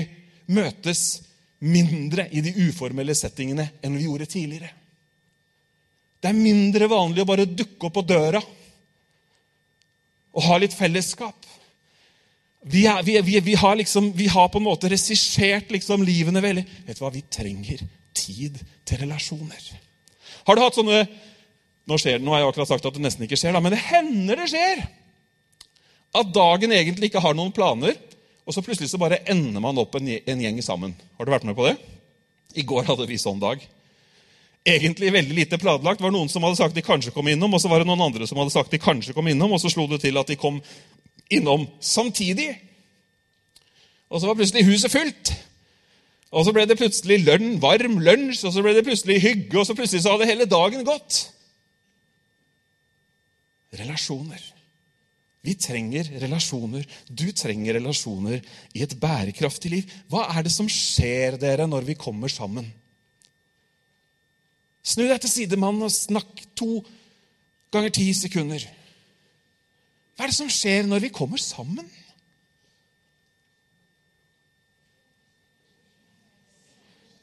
møtes 0.50 1.22
mindre 1.60 2.26
i 2.34 2.42
de 2.42 2.54
uformelle 2.70 3.14
settingene 3.18 3.68
enn 3.84 3.98
vi 3.98 4.08
gjorde 4.08 4.30
tidligere. 4.32 4.72
Det 6.20 6.32
er 6.32 6.38
mindre 6.38 6.90
vanlig 6.92 7.24
å 7.24 7.30
bare 7.30 7.48
dukke 7.48 7.88
opp 7.88 7.96
på 8.00 8.06
døra 8.08 8.42
og 10.40 10.46
ha 10.48 10.60
litt 10.62 10.76
fellesskap. 10.76 11.48
Vi, 12.60 12.86
er, 12.88 13.04
vi, 13.04 13.16
vi, 13.24 13.40
vi 13.44 13.56
har, 13.60 13.76
liksom, 13.80 14.12
har, 14.32 14.50
på 14.52 14.60
en 14.60 14.68
måte 14.68 14.90
regissert 14.92 15.72
liksom 15.72 16.04
livene 16.08 16.44
veldig. 16.44 16.64
Vet 16.88 17.00
du 17.00 17.04
hva? 17.04 17.12
Vi 17.12 17.24
trenger 17.32 17.84
tid 18.16 18.60
til 18.88 19.04
relasjoner. 19.04 19.68
Har 20.48 20.56
du 20.56 20.64
hatt 20.64 20.80
sånne 20.80 21.04
Nå, 21.90 21.96
skjer, 21.98 22.20
nå 22.22 22.30
har 22.30 22.44
jeg 22.44 22.50
akkurat 22.52 22.70
sagt 22.70 22.86
at 22.86 22.94
det 22.94 23.02
nesten 23.02 23.24
ikke 23.26 23.38
skjer, 23.40 23.56
da, 23.56 23.60
men 23.66 23.74
det 23.74 23.80
hender 23.82 24.38
det 24.38 24.52
skjer 24.52 24.84
at 26.20 26.28
dagen 26.36 26.70
egentlig 26.70 27.10
ikke 27.10 27.24
har 27.24 27.34
noen 27.34 27.50
planer, 27.56 27.96
og 28.46 28.54
så 28.54 28.62
plutselig 28.62 28.92
så 28.92 29.00
bare 29.02 29.18
ender 29.30 29.64
man 29.64 29.78
opp 29.82 29.98
en, 29.98 30.10
en 30.10 30.44
gjeng 30.44 30.60
sammen. 30.66 30.94
Har 31.18 31.26
du 31.26 31.34
vært 31.34 31.48
med 31.50 31.58
på 31.58 31.66
det? 31.66 31.74
I 32.62 32.66
går 32.70 32.86
hadde 32.92 33.08
vi 33.10 33.18
sånn 33.18 33.42
dag. 33.42 33.66
Egentlig 34.68 35.12
veldig 35.14 35.36
lite 35.36 35.58
planlagt. 35.58 36.02
Det 36.02 36.06
var 36.06 36.14
noen 36.14 36.30
som 36.32 36.44
hadde 36.44 36.60
sagt 36.60 36.76
de 36.76 36.84
kanskje 36.86 37.14
kom 37.16 37.28
innom, 37.32 37.54
og 37.56 37.62
så 37.64 37.72
var 37.72 37.82
det 37.82 37.88
noen 37.90 38.04
andre 38.10 38.28
som 38.28 38.40
hadde 38.42 38.54
sagt 38.54 38.74
de 38.74 38.82
kanskje 38.82 39.16
kom 39.16 39.28
innom, 39.32 39.54
og 39.56 39.62
så 39.62 39.72
slo 39.72 39.88
det 39.90 40.02
til 40.04 40.20
at 40.20 40.28
de 40.28 40.38
kom 40.40 40.60
innom 41.32 41.66
samtidig. 41.80 42.52
Og 44.10 44.20
så 44.20 44.30
var 44.30 44.38
plutselig 44.40 44.68
huset 44.68 44.92
fullt. 44.92 45.34
Og 46.30 46.46
så 46.46 46.54
ble 46.54 46.66
det 46.70 46.78
plutselig 46.78 47.24
lønn, 47.24 47.58
varm 47.62 47.98
lunsj, 48.06 48.44
og 48.46 48.54
så 48.54 48.62
ble 48.66 48.76
det 48.78 48.86
plutselig 48.86 49.18
hygge, 49.24 49.56
og 49.58 49.66
så 49.66 49.76
plutselig 49.78 50.04
så 50.04 50.14
hadde 50.14 50.30
hele 50.30 50.50
dagen 50.50 50.86
gått. 50.86 51.24
Relasjoner. 53.80 54.42
Vi 55.46 55.56
trenger 55.56 56.10
relasjoner. 56.20 56.84
Du 57.08 57.30
trenger 57.32 57.78
relasjoner 57.80 58.42
i 58.76 58.84
et 58.84 58.96
bærekraftig 59.00 59.72
liv. 59.72 59.94
Hva 60.12 60.28
er 60.36 60.46
det 60.46 60.54
som 60.54 60.68
skjer 60.70 61.40
dere 61.40 61.66
når 61.70 61.88
vi 61.88 61.98
kommer 61.98 62.30
sammen? 62.34 62.68
Snu 64.90 65.06
deg 65.06 65.22
til 65.22 65.32
sidemannen 65.32 65.86
og 65.86 65.94
snakk 65.94 66.44
to 66.58 66.80
ganger 67.74 67.94
ti 67.94 68.08
sekunder. 68.18 68.64
Hva 70.18 70.26
er 70.26 70.32
det 70.32 70.40
som 70.40 70.50
skjer 70.52 70.88
når 70.90 71.06
vi 71.06 71.14
kommer 71.14 71.42
sammen? 71.42 71.86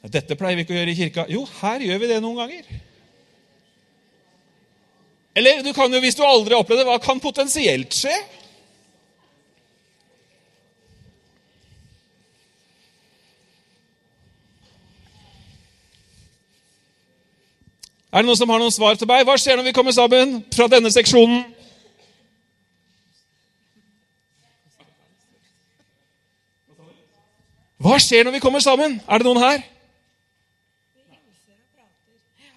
Dette 0.07 0.37
pleier 0.39 0.55
vi 0.55 0.63
ikke 0.63 0.75
å 0.75 0.77
gjøre 0.77 0.93
i 0.93 0.97
kirka. 0.97 1.25
Jo, 1.27 1.41
her 1.59 1.83
gjør 1.83 1.99
vi 1.99 2.09
det 2.13 2.21
noen 2.23 2.39
ganger. 2.39 2.67
Eller 5.37 5.59
du 5.65 5.73
kan 5.75 5.91
jo, 5.91 5.99
hvis 6.01 6.15
du 6.17 6.23
aldri 6.25 6.55
har 6.55 6.63
opplevd 6.63 6.81
det, 6.81 6.87
hva 6.87 6.97
kan 7.03 7.19
potensielt 7.21 7.93
skje? 7.93 8.15
Er 18.17 18.23
det 18.23 18.31
noen 18.31 18.37
som 18.39 18.49
har 18.49 18.57
noen 18.57 18.73
svar 18.73 18.95
til 18.97 19.05
meg? 19.05 19.27
Hva 19.29 19.35
skjer 19.37 19.59
når 19.59 19.67
vi 19.67 19.71
kommer 19.77 19.93
sammen 19.93 20.39
fra 20.49 20.65
denne 20.71 20.89
seksjonen? 20.89 21.43
Hva 27.77 27.99
skjer 28.01 28.25
når 28.25 28.33
vi 28.39 28.41
kommer 28.41 28.63
sammen? 28.65 28.95
Er 29.05 29.21
det 29.21 29.27
noen 29.27 29.41
her? 29.43 29.61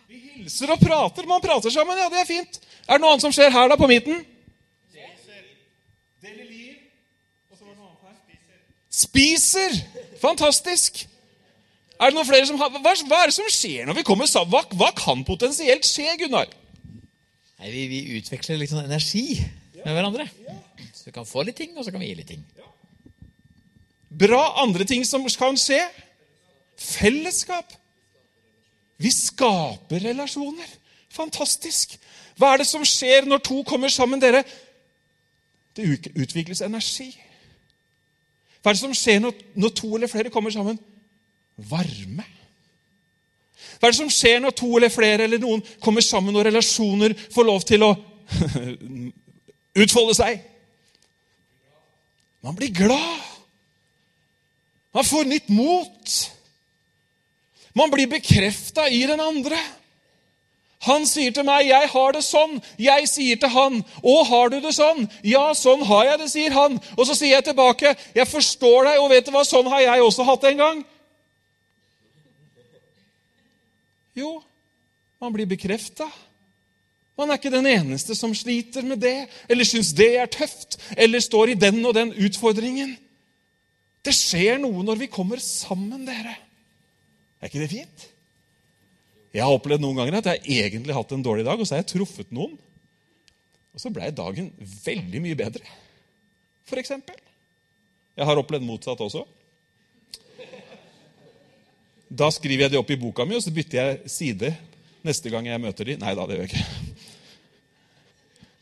Vi 0.09 0.23
hilser 0.39 0.73
og 0.73 0.81
prater. 0.81 1.29
Man 1.29 1.45
prater 1.45 1.77
sammen. 1.77 2.01
Ja, 2.01 2.09
det 2.09 2.23
er 2.23 2.31
fint. 2.31 2.57
Er 2.89 2.97
det 2.97 3.05
noe 3.05 3.13
annet 3.13 3.29
som 3.29 3.37
skjer 3.37 3.53
her, 3.53 3.69
da, 3.69 3.77
på 3.77 3.91
midten? 3.93 4.25
Spiser! 8.89 9.77
Fantastisk. 10.25 11.05
Er 12.01 12.09
det 12.09 12.17
noen 12.17 12.29
flere 12.29 12.47
som 12.49 12.57
har, 12.57 12.71
hva, 12.73 12.81
hva, 12.81 13.19
er 13.21 13.29
det 13.29 13.37
som 13.37 13.49
skjer 13.53 13.85
når 13.89 13.99
vi 13.99 14.07
kommer 14.09 14.29
sammen? 14.29 14.55
Hva, 14.55 14.63
hva 14.81 14.89
kan 14.97 15.21
potensielt 15.29 15.85
skje, 15.85 16.15
Gunnar? 16.23 16.49
Nei, 17.61 17.73
vi, 17.75 17.83
vi, 17.91 17.99
utveksler 18.17 18.57
litt 18.57 18.73
sånn 18.73 18.87
energi 18.87 19.37
med 19.83 19.93
hverandre. 19.93 20.25
Så 20.97 21.11
vi 21.11 21.13
kan 21.13 21.29
få 21.29 21.45
litt 21.45 21.59
ting, 21.61 21.75
og 21.77 21.85
så 21.85 21.93
kan 21.93 22.01
vi 22.01 22.09
gi 22.09 22.17
litt 22.23 22.33
ting. 22.33 22.47
Bra 24.23 24.41
andre 24.63 24.87
ting 24.89 25.05
som 25.05 25.29
kan 25.37 25.61
skje. 25.61 25.83
Fellesskap. 26.81 27.77
Vi 29.01 29.13
skaper 29.13 30.01
relasjoner. 30.09 30.73
Fantastisk. 31.13 31.99
Hva 32.41 32.55
er 32.55 32.63
det 32.63 32.71
som 32.71 32.85
skjer 32.87 33.29
når 33.29 33.45
to 33.45 33.61
kommer 33.69 33.93
sammen, 33.93 34.23
dere? 34.23 34.41
Det 35.77 35.85
utvikles 36.17 36.65
energi. 36.65 37.11
Hva 38.61 38.73
er 38.73 38.77
det 38.79 38.83
som 38.87 38.97
skjer 38.97 39.21
når, 39.21 39.37
når 39.61 39.77
to 39.77 39.93
eller 39.99 40.09
flere 40.09 40.33
kommer 40.33 40.53
sammen? 40.53 40.81
Varme. 41.69 42.27
Hva 43.81 43.89
er 43.89 43.93
det 43.93 44.01
som 44.01 44.13
skjer 44.13 44.41
når 44.43 44.55
to 44.57 44.69
eller 44.77 44.93
flere 44.93 45.25
eller 45.25 45.41
noen 45.41 45.63
kommer 45.81 46.05
sammen 46.05 46.37
og 46.37 46.45
relasjoner 46.45 47.15
får 47.33 47.47
lov 47.49 47.65
til 47.69 47.85
å 47.87 47.91
utfolde 49.85 50.17
seg? 50.19 50.41
Man 52.45 52.57
blir 52.57 52.73
glad. 52.73 53.27
Man 54.93 55.07
får 55.07 55.29
nytt 55.29 55.49
mot. 55.53 56.15
Man 57.77 57.93
blir 57.93 58.11
bekrefta 58.11 58.89
i 58.89 59.05
den 59.07 59.21
andre. 59.21 59.59
Han 60.89 61.05
sier 61.07 61.31
til 61.31 61.45
meg, 61.45 61.67
'Jeg 61.69 61.89
har 61.93 62.13
det 62.13 62.25
sånn.' 62.25 62.63
Jeg 62.79 63.09
sier 63.09 63.37
til 63.37 63.49
han, 63.49 63.85
'Å, 64.03 64.25
har 64.25 64.49
du 64.49 64.61
det 64.61 64.73
sånn?' 64.73 65.09
'Ja, 65.23 65.53
sånn 65.53 65.85
har 65.85 66.05
jeg 66.05 66.19
det', 66.19 66.31
sier 66.31 66.51
han. 66.51 66.81
Og 66.97 67.07
så 67.07 67.15
sier 67.15 67.37
jeg 67.37 67.45
tilbake, 67.45 67.97
'Jeg 68.15 68.29
forstår 68.29 68.85
deg, 68.85 69.01
og 69.01 69.11
vet 69.11 69.27
du 69.27 69.31
hva, 69.31 69.45
sånn 69.45 69.69
har 69.69 69.81
jeg 69.81 70.01
også 70.01 70.25
hatt 70.25 70.41
det 70.41 70.51
en 70.51 70.59
gang'. 70.59 70.85
Jo, 74.21 74.37
man 75.21 75.33
blir 75.35 75.49
bekrefta. 75.49 76.07
Man 77.19 77.29
er 77.29 77.41
ikke 77.41 77.53
den 77.53 77.69
eneste 77.69 78.17
som 78.17 78.33
sliter 78.37 78.87
med 78.87 79.03
det, 79.03 79.27
eller 79.51 79.69
syns 79.69 79.93
det 79.97 80.15
er 80.21 80.31
tøft, 80.33 80.79
eller 80.97 81.21
står 81.21 81.53
i 81.53 81.59
den 81.61 81.83
og 81.85 81.93
den 81.97 82.15
utfordringen. 82.17 82.95
Det 84.01 84.15
skjer 84.17 84.61
noe 84.63 84.85
når 84.87 85.03
vi 85.03 85.11
kommer 85.13 85.43
sammen, 85.45 86.07
dere. 86.09 86.33
Er 87.41 87.51
ikke 87.51 87.61
det 87.61 87.73
fint? 87.73 88.07
Jeg 89.31 89.45
har 89.45 89.53
opplevd 89.55 89.85
noen 89.85 90.01
ganger 90.01 90.19
at 90.19 90.31
jeg 90.33 90.65
egentlig 90.65 90.95
har 90.95 91.05
hatt 91.05 91.13
en 91.15 91.25
dårlig 91.25 91.45
dag, 91.47 91.61
og 91.61 91.69
så 91.69 91.77
har 91.77 91.85
jeg 91.85 91.93
truffet 91.93 92.33
noen. 92.35 92.57
Og 93.71 93.83
så 93.83 93.93
ble 93.95 94.09
dagen 94.17 94.49
veldig 94.85 95.21
mye 95.23 95.39
bedre, 95.39 95.77
eksempel. 96.81 97.19
Jeg 98.17 98.27
har 98.27 98.39
opplevd 98.39 98.63
motsatt 98.67 99.01
også. 99.03 99.25
Da 102.11 102.27
skriver 102.35 102.67
jeg 102.67 102.75
det 102.75 102.81
opp 102.81 102.91
i 102.91 102.99
boka 102.99 103.25
mi, 103.27 103.37
og 103.39 103.45
så 103.45 103.53
bytter 103.55 103.79
jeg 103.79 104.11
side 104.11 104.51
neste 105.07 105.31
gang 105.31 105.47
jeg 105.47 105.63
møter 105.63 105.87
de. 105.87 105.97
Nei 106.01 106.15
da, 106.19 106.27
det 106.27 106.37
gjør 106.37 106.49
jeg 106.49 106.51
ikke. 106.51 107.09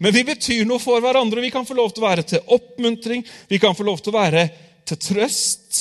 Men 0.05 0.15
vi 0.15 0.23
betyr 0.29 0.67
noe 0.69 0.83
for 0.83 1.03
hverandre. 1.03 1.43
Vi 1.43 1.51
kan 1.51 1.67
få 1.67 1.75
lov 1.79 1.91
til 1.95 2.05
å 2.05 2.09
være 2.11 2.27
til 2.29 2.53
oppmuntring, 2.55 3.25
vi 3.51 3.59
kan 3.63 3.75
få 3.75 3.87
lov 3.89 4.03
til 4.03 4.13
å 4.13 4.19
være 4.21 4.45
til 4.87 5.01
trøst. 5.03 5.81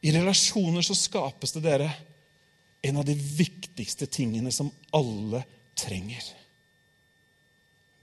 I 0.00 0.14
relasjoner 0.16 0.82
så 0.82 0.96
skapes 0.96 1.52
det, 1.54 1.62
dere, 1.68 1.90
en 2.82 2.96
av 2.96 3.04
de 3.04 3.14
viktigste 3.14 4.08
tingene 4.08 4.50
som 4.52 4.72
alle 4.96 5.44
trenger. 5.78 6.24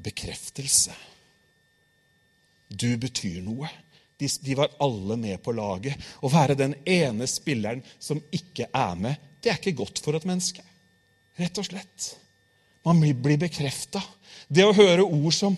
Bekreftelse. 0.06 0.94
Du 2.70 2.92
betyr 3.02 3.42
noe. 3.42 3.70
De, 4.18 4.30
de 4.42 4.58
var 4.58 4.74
alle 4.82 5.18
med 5.22 5.42
på 5.46 5.54
laget. 5.56 5.98
Å 6.26 6.32
være 6.32 6.58
den 6.58 6.76
ene 6.88 7.28
spilleren 7.30 7.84
som 8.00 8.22
ikke 8.34 8.70
er 8.74 9.00
med, 9.00 9.26
det 9.44 9.52
er 9.52 9.60
ikke 9.62 9.78
godt 9.84 10.02
for 10.04 10.18
et 10.18 10.26
menneske. 10.28 10.64
Rett 11.38 11.60
og 11.62 11.68
slett. 11.68 12.12
Man 12.88 13.02
blir 13.02 13.40
bekrefta. 13.40 14.02
Det 14.48 14.66
å 14.66 14.76
høre 14.76 15.06
ord 15.06 15.36
som 15.36 15.58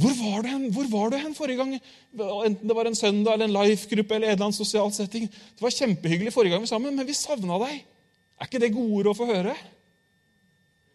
hvor 0.00 0.14
var, 0.16 0.44
du 0.44 0.48
hen? 0.48 0.68
Hvor 0.72 0.86
var 0.88 1.10
du 1.10 1.16
hen 1.18 1.34
forrige 1.36 1.60
gang? 1.60 1.72
Enten 2.14 2.68
det 2.68 2.76
var 2.76 2.88
en 2.88 2.96
søndag 2.96 3.34
eller 3.34 3.48
en 3.50 3.56
life-gruppe 3.56 4.14
eller 4.16 4.30
en 4.30 4.36
eller 4.36 4.46
annen 4.46 4.56
sosial 4.56 4.92
setting. 4.94 5.26
Det 5.28 5.64
var 5.64 5.74
kjempehyggelig 5.74 6.32
forrige 6.32 6.54
gang 6.54 6.62
vi 6.62 6.68
var 6.68 6.72
sammen, 6.72 6.94
men 6.96 7.08
vi 7.08 7.16
savna 7.18 7.58
deg. 7.66 7.82
Er 8.40 8.48
ikke 8.48 8.62
det 8.62 8.70
gode 8.72 9.00
ord 9.02 9.10
å 9.10 9.16
få 9.18 9.26
høre? 9.28 9.56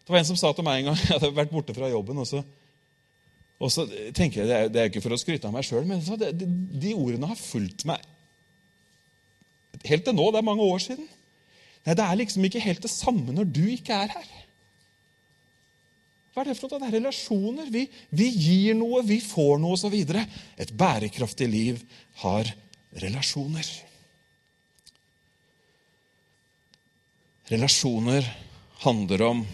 Det 0.05 0.13
var 0.13 0.21
en 0.21 0.29
som 0.31 0.39
sa 0.39 0.53
til 0.55 0.65
meg 0.65 0.79
en 0.79 0.89
gang 0.89 1.01
Jeg 1.03 1.11
hadde 1.17 1.33
vært 1.35 1.53
borte 1.53 1.75
fra 1.75 1.91
jobben. 1.91 2.23
og 2.23 2.29
så, 2.29 2.41
og 3.55 3.71
så 3.71 3.85
tenker 4.15 4.41
jeg, 4.41 4.47
Det 4.49 4.55
er, 4.57 4.71
det 4.71 4.89
ikke 4.89 5.03
for 5.05 5.15
å 5.15 5.19
skryte 5.19 5.47
av 5.47 5.55
meg 5.55 5.63
sjøl, 5.67 5.85
men 5.87 6.03
de, 6.03 6.47
de 6.75 6.95
ordene 6.95 7.29
har 7.31 7.39
fulgt 7.39 7.85
meg 7.87 8.03
helt 9.85 10.05
til 10.07 10.15
nå. 10.17 10.31
Det 10.31 10.41
er 10.41 10.47
mange 10.47 10.65
år 10.65 10.81
siden. 10.81 11.07
Nei, 11.85 11.93
Det 11.93 12.05
er 12.05 12.19
liksom 12.19 12.47
ikke 12.47 12.63
helt 12.63 12.83
det 12.83 12.91
samme 12.91 13.35
når 13.35 13.49
du 13.53 13.63
ikke 13.69 13.97
er 14.05 14.13
her. 14.15 14.31
Hva 16.33 16.43
er 16.43 16.49
det 16.49 16.57
for 16.59 16.67
noe? 16.67 16.81
Det 16.81 16.89
er 16.89 16.97
relasjoner. 16.97 17.67
Vi, 17.71 17.85
vi 18.11 18.27
gir 18.27 18.75
noe, 18.75 19.03
vi 19.07 19.21
får 19.23 19.59
noe 19.63 19.77
osv. 19.77 19.93
Et 19.95 20.73
bærekraftig 20.75 21.47
liv 21.47 21.79
har 22.25 22.49
relasjoner. 23.03 23.69
Relasjoner 27.53 28.27
handler 28.83 29.23
om 29.29 29.45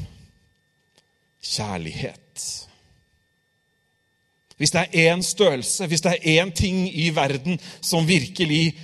kjærlighet. 1.43 2.47
Hvis 4.61 4.75
det 4.75 4.81
er 4.83 5.09
én 5.09 5.23
størrelse, 5.25 5.87
hvis 5.89 6.03
det 6.05 6.11
er 6.13 6.43
én 6.43 6.51
ting 6.53 6.83
i 6.85 7.07
verden 7.09 7.57
som 7.81 8.05
virkelig 8.05 8.75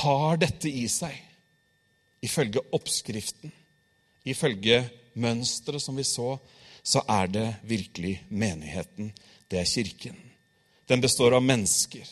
har 0.00 0.38
dette 0.40 0.70
i 0.70 0.86
seg, 0.88 1.12
ifølge 2.24 2.62
oppskriften, 2.72 3.52
ifølge 4.24 4.78
mønsteret 5.20 5.84
som 5.84 6.00
vi 6.00 6.06
så, 6.08 6.38
så 6.80 7.02
er 7.04 7.28
det 7.34 7.44
virkelig 7.68 8.14
menigheten. 8.28 9.10
Det 9.50 9.60
er 9.60 9.68
kirken. 9.68 10.16
Den 10.88 11.04
består 11.04 11.36
av 11.36 11.44
mennesker. 11.44 12.08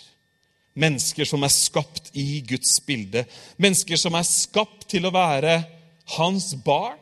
Mennesker 0.76 1.28
som 1.28 1.49
er 1.49 1.52
skapt 1.57 2.12
i 2.12 2.42
Guds 2.45 2.76
bilde. 2.85 3.25
Mennesker 3.57 3.97
som 3.97 4.21
er 4.21 4.28
skapt 4.28 4.85
til 4.92 5.09
å 5.09 5.14
være 5.16 5.62
hans 6.19 6.52
barn. 6.61 7.00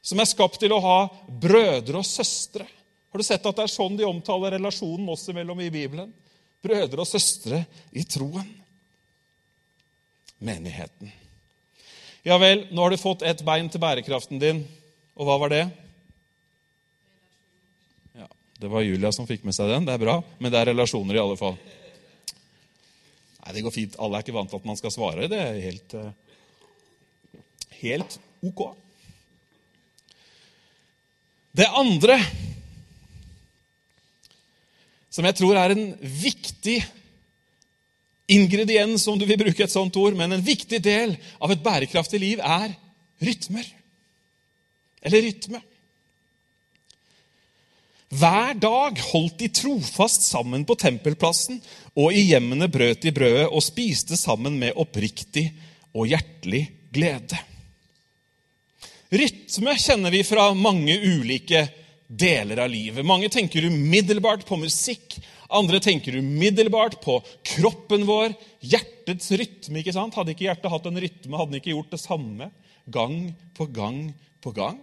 Som 0.00 0.24
er 0.24 0.32
skapt 0.32 0.60
til 0.64 0.72
å 0.72 0.80
ha 0.80 0.98
brødre 1.28 2.00
og 2.00 2.08
søstre. 2.08 2.64
Har 3.08 3.18
du 3.18 3.24
sett 3.24 3.46
at 3.46 3.56
det 3.56 3.64
er 3.64 3.72
sånn 3.72 3.96
de 3.96 4.04
omtaler 4.04 4.56
relasjonen 4.58 5.08
oss 5.08 5.28
imellom 5.32 5.60
i 5.64 5.70
Bibelen? 5.72 6.10
Brødre 6.64 7.04
og 7.04 7.08
søstre 7.08 7.62
i 7.96 8.04
troen. 8.04 8.46
Menigheten. 10.44 11.10
Ja 12.26 12.36
vel, 12.38 12.66
nå 12.74 12.82
har 12.84 12.92
du 12.92 13.00
fått 13.00 13.24
et 13.26 13.40
bein 13.46 13.70
til 13.72 13.80
bærekraften 13.82 14.40
din. 14.42 14.60
Og 15.16 15.26
hva 15.26 15.38
var 15.40 15.54
det? 15.54 15.62
Ja, 18.18 18.28
Det 18.60 18.70
var 18.70 18.84
Julia 18.84 19.12
som 19.14 19.26
fikk 19.26 19.46
med 19.48 19.56
seg 19.56 19.70
den. 19.72 19.88
Det 19.88 19.94
er 19.96 20.02
bra. 20.02 20.18
Men 20.38 20.52
det 20.52 20.60
er 20.60 20.70
relasjoner 20.74 21.16
i 21.16 21.22
alle 21.22 21.38
fall. 21.40 21.56
Nei, 23.38 23.54
det 23.56 23.64
går 23.64 23.72
fint. 23.72 23.96
Alle 23.96 24.18
er 24.18 24.26
ikke 24.26 24.36
vant 24.36 24.52
til 24.52 24.60
at 24.60 24.68
man 24.68 24.76
skal 24.76 24.92
svare. 24.92 25.30
Det 25.32 25.38
er 25.40 25.62
helt, 25.64 25.94
eh, 25.96 27.40
helt 27.80 28.18
ok. 28.44 28.66
Det 31.56 31.66
andre 31.72 32.18
som 35.18 35.26
jeg 35.26 35.34
tror 35.34 35.58
er 35.58 35.74
en 35.74 35.88
viktig 35.98 36.76
ingrediens, 38.30 39.02
om 39.10 39.18
du 39.18 39.24
vil 39.26 39.40
bruke 39.40 39.64
et 39.64 39.72
sånt 39.72 39.96
ord, 39.98 40.14
men 40.14 40.36
en 40.36 40.44
viktig 40.44 40.78
del 40.84 41.16
av 41.42 41.50
et 41.50 41.64
bærekraftig 41.64 42.20
liv, 42.22 42.42
er 42.44 42.76
rytmer 43.24 43.66
eller 45.02 45.24
rytme. 45.26 45.62
Hver 48.14 48.54
dag 48.62 49.00
holdt 49.10 49.42
de 49.42 49.48
trofast 49.52 50.22
sammen 50.30 50.62
på 50.68 50.78
tempelplassen, 50.78 51.58
og 51.98 52.14
i 52.14 52.28
hjemmene 52.30 52.70
brøt 52.70 53.02
de 53.02 53.12
brødet 53.12 53.48
og 53.50 53.64
spiste 53.64 54.16
sammen 54.16 54.54
med 54.60 54.78
oppriktig 54.78 55.48
og 55.92 56.06
hjertelig 56.12 56.62
glede. 56.94 57.42
Rytme 59.10 59.74
kjenner 59.80 60.14
vi 60.14 60.22
fra 60.24 60.52
mange 60.54 60.94
ulike 60.94 61.66
deler 62.08 62.64
av 62.64 62.72
livet. 62.72 63.06
Mange 63.06 63.28
tenker 63.32 63.68
umiddelbart 63.68 64.46
på 64.48 64.58
musikk. 64.60 65.18
Andre 65.52 65.80
tenker 65.80 66.16
umiddelbart 66.18 66.98
på 67.04 67.20
kroppen 67.54 68.04
vår, 68.08 68.34
hjertets 68.60 69.30
rytme. 69.36 69.80
ikke 69.80 69.94
sant? 69.96 70.16
Hadde 70.16 70.34
ikke 70.34 70.48
hjertet 70.48 70.72
hatt 70.72 70.88
en 70.88 71.00
rytme, 71.00 71.36
hadde 71.36 71.54
den 71.54 71.62
ikke 71.62 71.76
gjort 71.76 71.94
det 71.94 72.02
samme 72.02 72.50
gang 72.88 73.18
på 73.56 73.68
gang 73.72 74.02
på 74.44 74.52
gang 74.56 74.78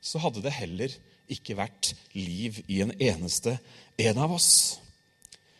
så 0.00 0.20
hadde 0.22 0.42
det 0.44 0.54
heller 0.56 0.92
ikke 1.28 1.56
vært 1.58 1.92
liv 2.16 2.60
i 2.70 2.80
en 2.84 2.94
eneste 2.94 3.58
en 4.00 4.20
av 4.22 4.32
oss. 4.38 4.78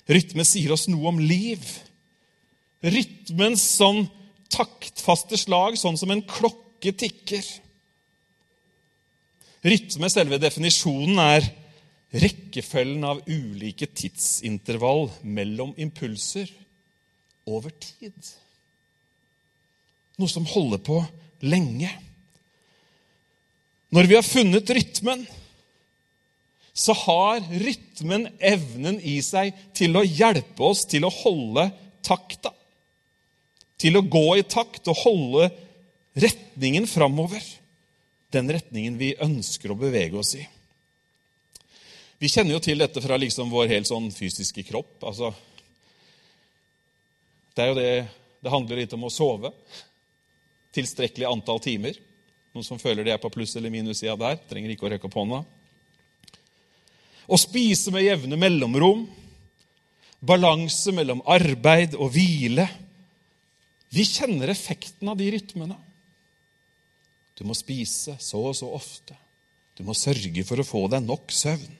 Rytme 0.09 0.47
sier 0.49 0.73
oss 0.73 0.87
noe 0.89 1.11
om 1.11 1.19
liv. 1.21 1.61
Rytmens 2.81 3.65
sånn 3.77 4.07
taktfaste 4.53 5.37
slag, 5.37 5.77
sånn 5.77 5.99
som 6.01 6.13
en 6.15 6.25
klokke 6.25 6.95
tikker. 6.97 7.45
Rytme, 9.65 10.11
selve 10.11 10.39
definisjonen, 10.39 11.19
er 11.19 11.47
rekkefølgen 12.23 13.05
av 13.05 13.25
ulike 13.29 13.89
tidsintervall 13.91 15.09
mellom 15.23 15.75
impulser 15.81 16.51
over 17.49 17.73
tid. 17.83 18.15
Noe 20.19 20.31
som 20.31 20.47
holder 20.49 20.81
på 20.83 21.01
lenge. 21.47 21.91
Når 23.95 24.09
vi 24.09 24.17
har 24.19 24.27
funnet 24.27 24.71
rytmen, 24.79 25.27
så 26.79 26.95
har 26.95 27.43
rytmen 27.59 28.29
evnen 28.39 29.01
i 29.03 29.19
seg 29.25 29.57
til 29.75 29.99
å 29.99 30.07
hjelpe 30.07 30.63
oss 30.63 30.85
til 30.87 31.07
å 31.09 31.13
holde 31.13 31.67
takta. 32.07 32.53
Til 33.79 33.99
å 33.99 34.07
gå 34.07 34.27
i 34.39 34.45
takt 34.47 34.87
og 34.91 35.01
holde 35.03 35.49
retningen 36.19 36.87
framover. 36.91 37.43
Den 38.33 38.51
retningen 38.53 38.99
vi 39.01 39.15
ønsker 39.25 39.73
å 39.73 39.79
bevege 39.79 40.19
oss 40.21 40.35
i. 40.37 40.45
Vi 42.19 42.29
kjenner 42.29 42.57
jo 42.57 42.63
til 42.63 42.81
dette 42.83 43.01
fra 43.01 43.17
liksom 43.17 43.51
vår 43.51 43.71
helt 43.71 43.89
sånn 43.89 44.11
fysiske 44.13 44.65
kropp. 44.67 44.97
Altså, 45.07 45.31
det 47.55 47.65
er 47.65 47.71
jo 47.71 47.79
det 47.79 47.93
det 48.39 48.53
handler 48.53 48.83
litt 48.83 48.93
om 48.95 49.07
å 49.07 49.13
sove. 49.13 49.51
Tilstrekkelig 50.75 51.27
antall 51.27 51.61
timer. 51.63 51.97
Noen 52.55 52.67
som 52.67 52.79
føler 52.79 53.07
de 53.07 53.15
er 53.15 53.23
på 53.23 53.31
pluss- 53.35 53.57
eller 53.59 53.73
minussida 53.73 54.15
der, 54.19 54.39
trenger 54.49 54.71
ikke 54.73 54.87
å 54.87 54.93
rekke 54.93 55.09
opp 55.09 55.19
hånda. 55.19 55.41
Å 57.29 57.37
spise 57.39 57.93
med 57.93 58.07
jevne 58.07 58.39
mellomrom. 58.41 59.09
Balanse 60.19 60.95
mellom 60.95 61.23
arbeid 61.27 61.95
og 61.99 62.13
hvile. 62.15 62.69
Vi 63.91 64.05
kjenner 64.07 64.51
effekten 64.53 65.11
av 65.11 65.19
de 65.19 65.31
rytmene. 65.35 65.77
Du 67.39 67.45
må 67.47 67.55
spise 67.55 68.17
så 68.19 68.41
og 68.51 68.57
så 68.59 68.69
ofte. 68.75 69.15
Du 69.79 69.85
må 69.87 69.95
sørge 69.95 70.43
for 70.47 70.59
å 70.59 70.67
få 70.67 70.87
deg 70.91 71.05
nok 71.07 71.31
søvn. 71.31 71.77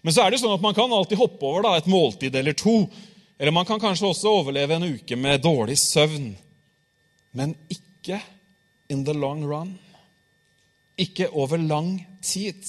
Men 0.00 0.14
så 0.14 0.24
er 0.24 0.32
det 0.32 0.40
sånn 0.40 0.54
at 0.56 0.64
man 0.64 0.74
kan 0.76 0.92
alltid 0.92 1.20
hoppe 1.20 1.44
over 1.44 1.66
da, 1.66 1.74
et 1.76 1.90
måltid 1.90 2.34
eller 2.40 2.56
to. 2.56 2.86
Eller 3.36 3.52
man 3.52 3.68
kan 3.68 3.80
kanskje 3.82 4.08
også 4.08 4.32
overleve 4.40 4.78
en 4.78 4.88
uke 4.96 5.18
med 5.20 5.42
dårlig 5.44 5.76
søvn. 5.80 6.30
Men 7.36 7.52
ikke 7.68 8.18
in 8.90 9.04
the 9.04 9.14
long 9.14 9.44
run. 9.44 9.74
Ikke 11.00 11.28
over 11.28 11.60
lang 11.60 11.98
tid. 12.24 12.64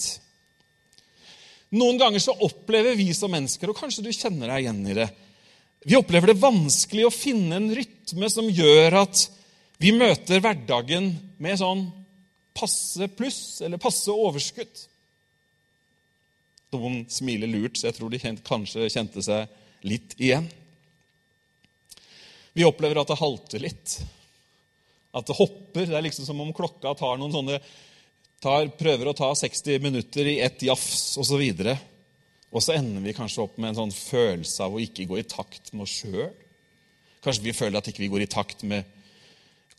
Noen 1.72 2.00
ganger 2.00 2.20
så 2.20 2.36
opplever 2.44 2.98
vi 3.00 3.14
som 3.16 3.32
mennesker, 3.32 3.72
og 3.72 3.80
kanskje 3.80 4.04
du 4.04 4.12
kjenner 4.12 4.52
deg 4.52 4.66
igjen 4.66 4.82
i 4.92 4.96
det 4.98 5.08
Vi 5.88 5.96
opplever 5.96 6.34
det 6.34 6.42
vanskelig 6.42 7.06
å 7.08 7.14
finne 7.16 7.56
en 7.56 7.70
rytme 7.72 8.28
som 8.30 8.50
gjør 8.52 8.98
at 9.06 9.24
Vi 9.80 9.94
møter 9.96 10.44
hverdagen 10.44 11.14
med 11.40 11.60
sånn 11.62 11.86
passe 12.62 13.10
pluss 13.18 13.44
eller 13.66 13.82
passe 13.82 14.14
overskudd. 14.14 14.86
Noen 16.72 17.04
smiler 17.12 17.50
lurt, 17.52 17.76
så 17.76 17.90
jeg 17.90 17.98
tror 17.98 18.14
de 18.14 18.22
kanskje 18.48 18.90
kjente 18.94 19.24
seg 19.26 19.50
litt 19.84 20.16
igjen. 20.22 20.48
Vi 22.54 22.68
opplever 22.68 23.02
at 23.02 23.12
det 23.12 23.20
halter 23.20 23.64
litt. 23.64 23.96
At 25.16 25.28
det 25.28 25.36
hopper. 25.36 25.88
Det 25.88 25.98
er 25.98 26.06
liksom 26.06 26.28
som 26.28 26.40
om 26.44 26.54
klokka 26.56 26.94
tar 27.00 27.20
noen 27.20 27.34
sånne 27.34 27.60
tar, 28.42 28.72
prøver 28.80 29.12
å 29.12 29.16
ta 29.18 29.32
60 29.36 29.84
minutter 29.84 30.28
i 30.28 30.40
ett 30.44 30.64
jafs 30.66 31.18
osv. 31.22 31.42
Og, 31.42 31.74
og 32.52 32.64
så 32.64 32.76
ender 32.78 33.04
vi 33.06 33.16
kanskje 33.16 33.46
opp 33.46 33.60
med 33.60 33.72
en 33.72 33.84
sånn 33.84 33.96
følelse 33.96 34.66
av 34.66 34.76
å 34.76 34.84
ikke 34.84 35.08
gå 35.10 35.20
i 35.22 35.28
takt 35.28 35.74
med 35.74 35.86
oss 35.86 36.02
sjøl. 36.02 36.32
Kanskje 37.22 37.46
vi 37.46 37.56
føler 37.56 37.78
at 37.80 37.88
ikke 37.92 38.02
vi 38.02 38.10
ikke 38.10 38.18
går 38.18 38.26
i 38.26 38.34
takt 38.34 38.66
med 38.68 38.98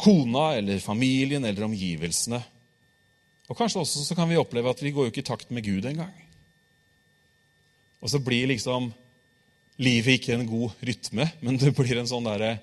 kona 0.03 0.53
eller 0.59 0.83
familien 0.83 1.45
eller 1.45 1.67
omgivelsene. 1.67 2.41
Og 3.53 3.59
kanskje 3.59 3.83
også 3.83 4.07
så 4.07 4.17
kan 4.17 4.31
vi 4.31 4.41
oppleve 4.41 4.73
at 4.73 4.81
vi 4.81 4.95
går 4.97 5.07
jo 5.07 5.13
ikke 5.13 5.21
i 5.21 5.29
takt 5.29 5.51
med 5.53 5.67
Gud 5.67 5.85
engang. 5.85 6.13
Og 8.01 8.09
så 8.09 8.19
blir 8.25 8.49
liksom 8.49 8.89
livet 9.83 10.17
ikke 10.17 10.39
en 10.39 10.47
god 10.49 10.79
rytme, 10.81 11.27
men 11.45 11.59
det 11.61 11.75
blir 11.77 12.01
en 12.01 12.09
sånn 12.09 12.25
der 12.31 12.63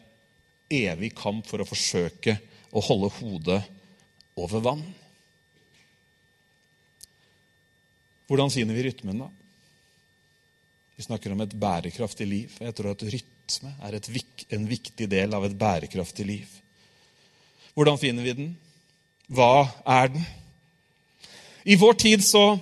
evig 0.70 1.12
kamp 1.18 1.46
for 1.46 1.62
å 1.62 1.68
forsøke 1.70 2.40
å 2.74 2.82
holde 2.86 3.12
hodet 3.20 3.60
over 4.40 4.66
vann. 4.66 4.82
Hvordan 8.30 8.52
finner 8.54 8.78
vi 8.78 8.88
rytmen, 8.90 9.22
da? 9.24 9.30
Vi 10.98 11.06
snakker 11.06 11.34
om 11.34 11.46
et 11.46 11.54
bærekraftig 11.54 12.28
liv. 12.30 12.58
Jeg 12.62 12.76
tror 12.78 12.92
at 12.92 13.06
rytme 13.14 13.72
er 13.86 13.98
et, 13.98 14.10
en 14.58 14.68
viktig 14.70 15.08
del 15.10 15.38
av 15.38 15.46
et 15.46 15.56
bærekraftig 15.58 16.26
liv. 16.28 16.60
Hvordan 17.78 18.02
finner 18.02 18.26
vi 18.26 18.36
den? 18.42 18.52
Hva 19.30 19.70
er 19.86 20.12
den? 20.18 20.26
I 21.64 21.76
vår 21.76 21.94
tid 21.94 22.24
så 22.26 22.60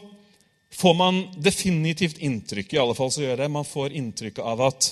får 0.74 0.94
man 0.94 1.20
definitivt 1.38 2.18
inntrykk 2.18 2.74
i 2.74 2.80
alle 2.82 2.96
fall 2.98 3.12
så 3.14 3.24
gjør 3.24 3.44
det, 3.44 3.50
man 3.50 3.68
får 3.68 3.96
inntrykk 3.98 4.42
av 4.44 4.62
at 4.68 4.90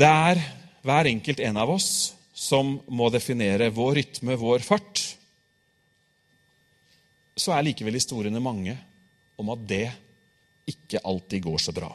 det 0.00 0.08
er 0.08 0.40
hver 0.82 1.08
enkelt 1.10 1.42
en 1.44 1.58
av 1.62 1.70
oss 1.70 1.90
som 2.34 2.74
må 2.90 3.10
definere 3.12 3.70
vår 3.70 3.94
rytme, 4.00 4.34
vår 4.40 4.64
fart. 4.66 5.02
Så 7.36 7.52
er 7.54 7.66
likevel 7.68 7.94
historiene 7.94 8.40
mange 8.42 8.74
om 9.38 9.52
at 9.52 9.62
det 9.68 9.84
ikke 10.72 11.02
alltid 11.04 11.44
går 11.44 11.60
så 11.62 11.74
bra. 11.76 11.90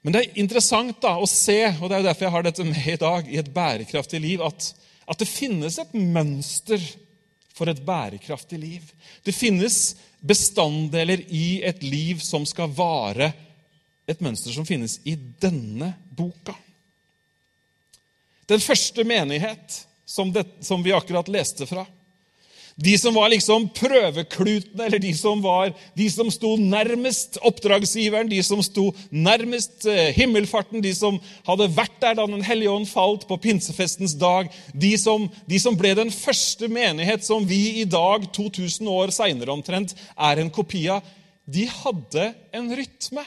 Men 0.00 0.14
det 0.14 0.20
er 0.20 0.40
interessant 0.40 1.00
da, 1.02 1.14
å 1.20 1.28
se, 1.28 1.58
og 1.76 1.88
det 1.88 1.96
er 1.96 2.02
jo 2.02 2.08
derfor 2.08 2.26
jeg 2.26 2.34
har 2.34 2.46
dette 2.46 2.64
med 2.64 2.86
i 2.88 3.00
dag, 3.00 3.28
i 3.28 3.40
et 3.40 3.52
bærekraftig 3.52 4.20
liv, 4.24 4.44
at, 4.44 4.70
at 5.04 5.20
det 5.20 5.28
finnes 5.28 5.76
et 5.80 5.92
mønster 5.96 6.80
for 7.60 7.68
et 7.68 7.82
bærekraftig 7.84 8.58
liv. 8.58 8.88
Det 9.20 9.36
finnes 9.36 9.76
bestanddeler 10.24 11.20
i 11.28 11.60
et 11.68 11.82
liv 11.84 12.22
som 12.24 12.46
skal 12.48 12.72
vare, 12.72 13.28
et 14.08 14.22
mønster 14.24 14.54
som 14.54 14.64
finnes 14.66 14.96
i 15.04 15.12
denne 15.14 15.92
boka. 16.16 16.56
Den 18.48 18.62
første 18.64 19.04
menighet 19.06 19.76
som, 20.08 20.32
det, 20.32 20.46
som 20.64 20.80
vi 20.82 20.96
akkurat 20.96 21.28
leste 21.30 21.68
fra, 21.68 21.84
de 22.80 22.94
som 22.98 23.14
var 23.14 23.28
liksom 23.28 23.66
prøveklutene, 23.76 24.86
eller 24.86 25.00
de 25.02 25.12
som, 25.16 25.42
var, 25.44 25.74
de 25.96 26.06
som 26.08 26.30
sto 26.32 26.54
nærmest 26.56 27.36
oppdragsgiveren, 27.44 28.30
de 28.30 28.38
som 28.44 28.62
sto 28.64 28.86
nærmest 29.12 29.84
eh, 29.84 30.14
himmelfarten, 30.16 30.80
de 30.80 30.92
som 30.96 31.18
hadde 31.48 31.68
vært 31.76 31.98
der 32.00 32.16
da 32.16 32.24
Den 32.30 32.44
hellige 32.46 32.72
ånd 32.72 32.88
falt 32.88 33.26
på 33.28 33.36
pinsefestens 33.42 34.14
dag, 34.16 34.48
de 34.72 34.94
som, 35.00 35.26
de 35.50 35.60
som 35.60 35.76
ble 35.76 35.92
den 35.98 36.12
første 36.14 36.70
menighet 36.72 37.26
som 37.26 37.44
vi 37.48 37.82
i 37.82 37.84
dag, 37.84 38.24
2000 38.32 38.88
år 38.88 39.12
seinere 39.12 39.52
omtrent, 39.52 39.92
er 40.16 40.40
en 40.40 40.52
kopi 40.52 40.86
av, 40.94 41.04
de 41.44 41.66
hadde 41.68 42.30
en 42.56 42.70
rytme. 42.78 43.26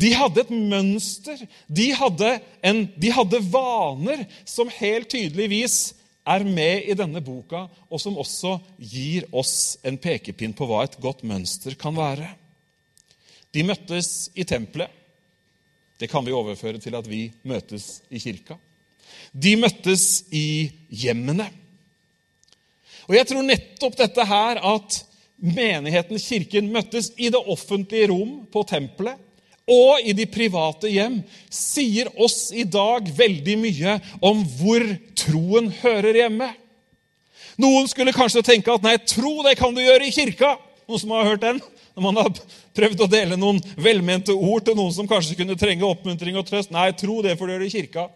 De 0.00 0.14
hadde 0.16 0.40
et 0.40 0.54
mønster. 0.54 1.44
De 1.68 1.90
hadde, 1.94 2.32
en, 2.64 2.80
de 2.96 3.12
hadde 3.12 3.42
vaner 3.52 4.24
som 4.48 4.72
helt 4.80 5.12
tydeligvis 5.12 5.92
er 6.24 6.44
med 6.48 6.88
i 6.88 6.96
denne 6.96 7.20
boka, 7.24 7.66
og 7.92 8.00
som 8.00 8.16
også 8.20 8.56
gir 8.78 9.26
oss 9.36 9.76
en 9.84 9.98
pekepinn 10.00 10.54
på 10.56 10.66
hva 10.68 10.84
et 10.86 10.96
godt 11.02 11.24
mønster 11.28 11.76
kan 11.80 11.96
være. 11.96 12.30
De 13.54 13.64
møttes 13.66 14.30
i 14.34 14.46
tempelet. 14.48 14.90
Det 16.00 16.08
kan 16.10 16.24
vi 16.26 16.34
overføre 16.34 16.80
til 16.82 16.96
at 16.98 17.06
vi 17.06 17.28
møtes 17.46 18.02
i 18.10 18.18
kirka. 18.18 18.56
De 19.30 19.54
møttes 19.60 20.24
i 20.34 20.72
hjemmene. 20.90 21.46
Og 23.06 23.14
jeg 23.18 23.28
tror 23.28 23.44
nettopp 23.46 23.98
dette 24.00 24.24
her 24.26 24.58
at 24.64 24.98
menigheten, 25.44 26.18
kirken, 26.18 26.72
møttes 26.72 27.12
i 27.20 27.28
det 27.30 27.40
offentlige 27.40 28.08
rom 28.10 28.42
på 28.50 28.64
tempelet 28.68 29.20
og 29.70 30.04
i 30.04 30.12
de 30.16 30.26
private 30.28 30.90
hjem, 30.92 31.22
sier 31.48 32.10
oss 32.20 32.50
i 32.52 32.66
dag 32.68 33.06
veldig 33.16 33.54
mye 33.62 33.96
om 34.24 34.42
hvor 34.58 34.84
troen 35.16 35.70
hører 35.80 36.20
hjemme. 36.20 36.50
Noen 37.60 37.88
skulle 37.88 38.14
kanskje 38.14 38.44
tenke 38.44 38.72
at 38.74 38.84
nei, 38.84 38.98
tro 39.08 39.38
det 39.46 39.54
kan 39.60 39.74
du 39.74 39.80
gjøre 39.80 40.08
i 40.08 40.12
kirka. 40.14 40.56
Noen 40.88 41.00
som 41.00 41.14
har 41.14 41.30
hørt 41.30 41.44
den? 41.44 41.62
Når 41.94 42.02
man 42.02 42.18
har 42.18 42.42
prøvd 42.74 43.04
å 43.04 43.10
dele 43.10 43.38
noen 43.38 43.60
velmente 43.78 44.34
ord 44.34 44.66
til 44.66 44.76
noen 44.76 44.92
som 44.92 45.08
kanskje 45.08 45.38
kunne 45.38 45.56
trenge 45.58 45.86
oppmuntring 45.86 46.36
og 46.36 46.46
trøst. 46.48 46.72
Nei, 46.74 46.90
tro 46.98 47.20
det 47.24 47.36
får 47.38 47.48
du 47.48 47.54
gjøre 47.54 47.68
i 47.68 47.74
kirka. 47.74 48.08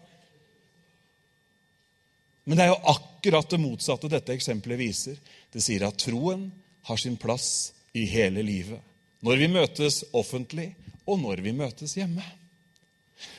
Men 2.43 2.59
det 2.59 2.65
er 2.65 2.73
jo 2.73 2.93
akkurat 2.93 3.49
det 3.49 3.61
motsatte 3.61 4.11
dette 4.11 4.35
eksempelet 4.35 4.81
viser. 4.81 5.17
Det 5.53 5.63
sier 5.63 5.87
at 5.87 5.97
troen 6.01 6.49
har 6.89 6.99
sin 6.99 7.17
plass 7.19 7.71
i 7.95 8.03
hele 8.09 8.43
livet. 8.45 8.81
Når 9.25 9.41
vi 9.41 9.49
møtes 9.51 10.03
offentlig, 10.15 10.71
og 11.09 11.19
når 11.21 11.41
vi 11.45 11.55
møtes 11.57 11.95
hjemme. 11.97 12.23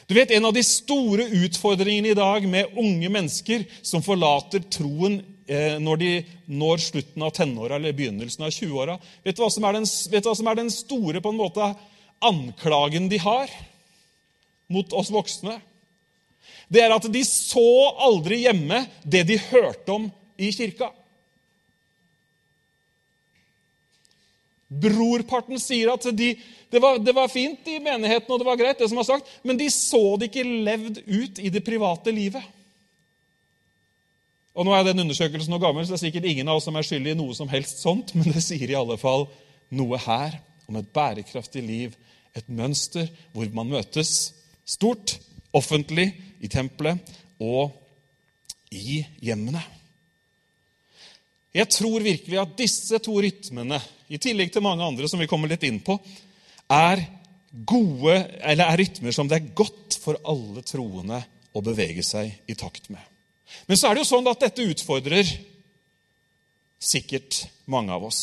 Du 0.08 0.14
vet, 0.16 0.30
En 0.30 0.44
av 0.44 0.52
de 0.52 0.62
store 0.66 1.28
utfordringene 1.46 2.10
i 2.10 2.18
dag 2.18 2.44
med 2.50 2.74
unge 2.76 3.08
mennesker 3.08 3.64
som 3.80 4.02
forlater 4.04 4.64
troen 4.68 5.20
eh, 5.46 5.78
når 5.80 6.02
de 6.02 6.10
når 6.50 6.82
slutten 6.84 7.24
av 7.24 7.32
tenåra 7.36 7.78
eller 7.78 7.96
begynnelsen 7.96 8.44
av 8.44 8.52
20-åra 8.52 8.98
vet, 9.24 9.36
du 9.36 9.42
hva 9.42 9.50
som 9.50 10.50
er 10.50 10.58
den 10.58 10.72
store 10.74 11.22
på 11.22 11.32
en 11.32 11.40
måte 11.40 11.72
anklagen 12.20 13.08
de 13.08 13.22
har 13.22 13.52
mot 14.68 14.92
oss 14.92 15.12
voksne? 15.14 15.56
Det 16.70 16.82
er 16.84 16.92
at 16.94 17.06
de 17.10 17.22
så 17.26 17.70
aldri 18.02 18.44
hjemme 18.44 18.84
det 19.02 19.24
de 19.30 19.38
hørte 19.48 19.94
om 19.94 20.10
i 20.40 20.52
kirka. 20.54 20.90
Brorparten 24.70 25.58
sier 25.58 25.90
at 25.90 26.06
de, 26.14 26.34
det, 26.70 26.78
var, 26.78 26.98
det, 27.02 27.12
var, 27.12 27.28
fint 27.28 27.66
i 27.68 27.80
menigheten, 27.82 28.30
og 28.30 28.40
det 28.40 28.46
var 28.46 28.58
greit, 28.60 28.78
det 28.78 28.88
som 28.90 29.00
var 29.00 29.08
sagt, 29.08 29.30
men 29.42 29.58
de 29.58 29.66
så 29.74 30.02
det 30.20 30.30
ikke 30.30 30.46
levd 30.46 31.00
ut 31.06 31.40
i 31.42 31.50
det 31.50 31.64
private 31.66 32.14
livet. 32.14 32.44
Og 34.54 34.66
Nå 34.66 34.74
er 34.74 34.84
den 34.86 35.02
undersøkelsen 35.02 35.52
noe 35.52 35.62
gammel, 35.62 35.86
så 35.86 35.94
det 35.94 36.00
er 36.00 36.04
sikkert 36.08 36.28
ingen 36.30 36.50
av 36.50 36.60
oss 36.60 36.68
som 36.68 36.78
er 36.78 36.86
skyldig 36.86 37.14
i 37.14 37.18
noe 37.18 37.34
som 37.34 37.50
helst 37.50 37.82
sånt, 37.82 38.14
men 38.16 38.30
det 38.30 38.44
sier 38.44 38.70
i 38.70 38.78
alle 38.78 38.98
fall 39.00 39.26
noe 39.74 39.98
her 40.02 40.38
om 40.70 40.78
et 40.78 40.92
bærekraftig 40.94 41.62
liv, 41.66 41.98
et 42.38 42.46
mønster 42.46 43.08
hvor 43.34 43.50
man 43.54 43.70
møtes 43.72 44.30
stort, 44.68 45.16
offentlig, 45.56 46.12
i 46.40 46.48
tempelet 46.48 47.02
og 47.42 47.74
i 48.72 49.02
hjemmene. 49.20 49.60
Jeg 51.52 51.66
tror 51.74 52.04
virkelig 52.04 52.38
at 52.38 52.52
disse 52.56 53.00
to 53.02 53.16
rytmene, 53.20 53.80
i 54.08 54.18
tillegg 54.22 54.52
til 54.54 54.62
mange 54.62 54.86
andre 54.86 55.08
som 55.10 55.20
vi 55.20 55.28
kommer 55.30 55.50
litt 55.50 55.66
inn 55.66 55.80
på, 55.82 55.98
er 56.70 57.02
gode, 57.50 58.16
eller 58.40 58.70
er 58.70 58.80
rytmer 58.80 59.14
som 59.14 59.28
det 59.28 59.40
er 59.40 59.54
godt 59.58 59.98
for 60.00 60.20
alle 60.28 60.62
troende 60.66 61.18
å 61.50 61.62
bevege 61.64 62.04
seg 62.06 62.30
i 62.46 62.56
takt 62.58 62.88
med. 62.92 63.02
Men 63.66 63.78
så 63.78 63.88
er 63.88 63.96
det 63.96 64.04
jo 64.04 64.12
sånn 64.12 64.30
at 64.30 64.44
dette 64.44 64.68
utfordrer 64.70 65.26
sikkert 66.80 67.42
mange 67.70 67.92
av 67.92 68.06
oss. 68.06 68.22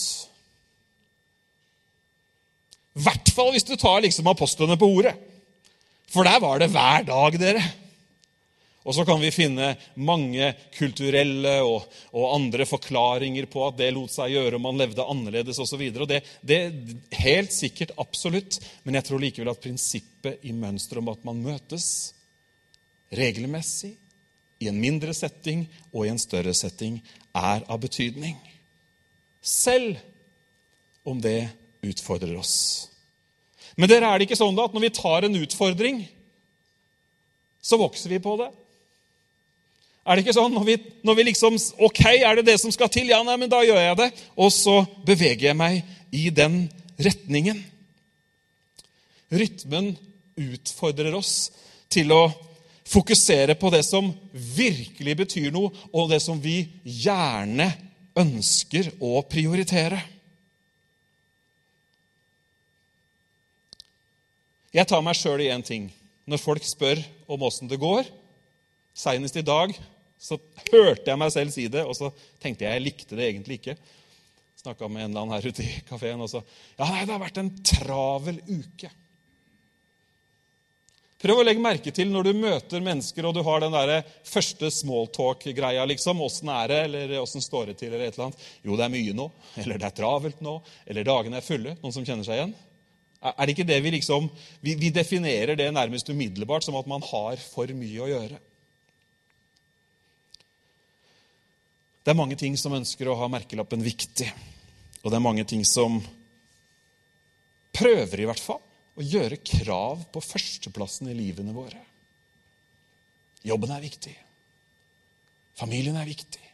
I 2.97 3.03
hvert 3.05 3.29
fall 3.35 3.51
hvis 3.53 3.67
du 3.67 3.75
tar 3.77 4.01
liksom 4.01 4.29
apostlene 4.31 4.79
på 4.79 4.89
ordet. 4.89 5.13
For 6.09 6.25
der 6.25 6.39
var 6.41 6.61
det 6.61 6.71
hver 6.71 7.03
dag, 7.05 7.35
dere. 7.37 7.61
Og 8.87 8.95
så 8.95 9.03
kan 9.03 9.19
vi 9.19 9.33
finne 9.35 9.73
mange 9.99 10.53
kulturelle 10.77 11.57
og, 11.67 11.83
og, 12.13 12.25
andre 12.37 12.63
forklaringer 12.67 13.49
på 13.51 13.65
at 13.67 13.75
det 13.81 13.89
lot 13.91 14.13
seg 14.13 14.31
gjøre, 14.31 14.61
man 14.63 14.79
levde 14.79 15.03
annerledes 15.03 15.59
osv. 15.59 15.83
Det, 16.07 16.21
det 16.39 16.57
er 16.57 17.19
helt 17.19 17.51
sikkert 17.51 17.91
absolutt, 17.99 18.61
men 18.87 18.95
jeg 18.95 19.09
tror 19.09 19.23
likevel 19.23 19.51
at 19.51 19.63
prinsippet 19.63 20.45
i 20.47 20.55
mønsteret 20.55 21.03
om 21.03 21.11
at 21.11 21.27
man 21.27 21.43
møtes 21.43 21.89
regelmessig, 23.11 23.97
i 24.57 24.71
en 24.71 24.79
mindre 24.81 25.13
setting 25.13 25.67
og 25.91 26.07
i 26.07 26.09
en 26.09 26.17
større 26.17 26.53
setting, 26.57 26.95
er 27.35 27.61
av 27.69 27.77
betydning. 27.83 28.39
Selv 29.43 29.99
om 31.05 31.19
det 31.21 31.43
utfordrer 31.85 32.33
oss. 32.39 32.87
Men 33.77 33.91
dere 33.91 34.09
er 34.09 34.17
det 34.17 34.25
ikke 34.25 34.39
sånn 34.39 34.55
da 34.57 34.65
at 34.65 34.73
når 34.73 34.87
vi 34.87 34.95
tar 34.97 35.27
en 35.27 35.37
utfordring, 35.37 36.01
så 37.61 37.77
vokser 37.77 38.15
vi 38.15 38.23
på 38.23 38.33
det. 38.39 38.49
Er 40.07 40.15
det 40.15 40.23
ikke 40.23 40.37
sånn? 40.37 40.53
Når 40.55 40.63
vi, 40.63 40.75
når 41.03 41.17
vi, 41.19 41.23
liksom 41.33 41.57
Ok, 41.83 42.01
er 42.15 42.39
det 42.39 42.47
det 42.47 42.57
som 42.61 42.71
skal 42.71 42.87
til? 42.91 43.09
Ja, 43.11 43.19
nei, 43.27 43.35
men 43.39 43.51
da 43.51 43.59
gjør 43.65 43.81
jeg 43.81 43.99
det. 43.99 44.09
Og 44.39 44.53
så 44.55 44.79
beveger 45.07 45.49
jeg 45.49 45.59
meg 45.59 45.81
i 46.15 46.29
den 46.31 46.61
retningen. 47.03 47.59
Rytmen 49.27 49.91
utfordrer 50.39 51.15
oss 51.17 51.49
til 51.91 52.13
å 52.15 52.21
fokusere 52.87 53.57
på 53.59 53.71
det 53.73 53.83
som 53.83 54.13
virkelig 54.31 55.17
betyr 55.25 55.51
noe, 55.51 55.73
og 55.91 56.07
det 56.13 56.21
som 56.23 56.39
vi 56.39 56.61
gjerne 56.83 57.67
ønsker 58.17 58.93
å 59.03 59.19
prioritere. 59.27 59.99
Jeg 64.71 64.87
tar 64.87 65.03
meg 65.03 65.19
sjøl 65.19 65.43
i 65.43 65.51
én 65.51 65.65
ting. 65.65 65.91
Når 66.27 66.39
folk 66.43 66.63
spør 66.67 67.03
om 67.27 67.43
åssen 67.47 67.69
det 67.71 67.79
går 67.79 68.07
Seinest 68.97 69.37
i 69.39 69.45
dag 69.45 69.71
så 70.19 70.39
hørte 70.71 71.11
jeg 71.11 71.19
meg 71.21 71.33
selv 71.33 71.53
si 71.53 71.67
det, 71.71 71.85
og 71.85 71.95
så 71.97 72.11
tenkte 72.41 72.65
jeg 72.65 72.77
jeg 72.77 72.85
likte 72.87 73.17
det 73.17 73.27
egentlig 73.29 73.59
ikke. 73.61 73.77
Snakka 74.57 74.89
med 74.89 75.05
en 75.05 75.11
eller 75.11 75.25
annen 75.25 75.35
her 75.37 75.49
ute 75.51 75.65
i 75.65 75.81
kafeen, 75.87 76.21
og 76.23 76.31
så 76.31 76.41
Ja, 76.77 76.87
nei, 76.89 77.03
det 77.05 77.13
har 77.13 77.21
vært 77.21 77.41
en 77.41 77.53
travel 77.61 78.41
uke. 78.49 78.89
Prøv 81.17 81.39
å 81.41 81.45
legge 81.47 81.61
merke 81.63 81.91
til 81.93 82.11
når 82.13 82.27
du 82.27 82.37
møter 82.37 82.83
mennesker 82.85 83.25
og 83.25 83.33
du 83.33 83.39
har 83.45 83.63
den 83.63 83.73
der 83.73 84.03
første 84.27 84.69
smalltalk-greia. 84.73 85.85
liksom, 85.89 86.21
Åssen 86.21 86.51
er 86.53 86.69
det, 86.69 86.81
eller 86.85 87.15
åssen 87.23 87.41
står 87.41 87.71
det 87.71 87.79
til, 87.79 87.93
eller 87.93 88.05
et 88.05 88.13
eller 88.17 88.27
annet. 88.27 88.43
Jo, 88.61 88.77
det 88.77 88.85
er 88.85 88.93
mye 88.93 89.15
nå. 89.17 89.25
Eller 89.63 89.81
det 89.81 89.87
er 89.89 89.95
travelt 89.97 90.43
nå. 90.45 90.59
Eller 90.85 91.07
dagene 91.07 91.39
er 91.39 91.45
fulle. 91.45 91.73
Noen 91.81 91.95
som 91.95 92.05
kjenner 92.05 92.27
seg 92.27 92.37
igjen? 92.37 92.53
Er 93.17 93.49
det 93.49 93.55
ikke 93.55 93.65
det 93.65 93.79
vi 93.81 93.95
liksom 93.95 94.27
vi, 94.61 94.75
vi 94.77 94.91
definerer 94.93 95.57
det 95.57 95.71
nærmest 95.73 96.09
umiddelbart 96.13 96.67
som 96.67 96.77
at 96.77 96.89
man 96.89 97.01
har 97.01 97.41
for 97.41 97.73
mye 97.73 98.03
å 98.05 98.11
gjøre? 98.11 98.37
Det 102.07 102.13
er 102.13 102.21
mange 102.21 102.37
ting 102.39 102.53
som 102.55 102.71
ønsker 102.71 103.09
å 103.11 103.17
ha 103.19 103.27
merkelappen 103.27 103.81
'viktig'. 103.83 104.29
Og 105.03 105.11
det 105.11 105.17
er 105.17 105.23
mange 105.25 105.43
ting 105.43 105.65
som 105.67 105.97
prøver, 107.75 108.21
i 108.21 108.27
hvert 108.29 108.39
fall, 108.39 108.61
å 108.95 109.03
gjøre 109.03 109.41
krav 109.43 110.05
på 110.13 110.21
førsteplassen 110.23 111.09
i 111.11 111.15
livene 111.17 111.51
våre. 111.51 111.81
Jobben 113.43 113.73
er 113.75 113.83
viktig. 113.83 114.13
Familien 115.59 115.97
er 115.99 116.07
viktig. 116.07 116.45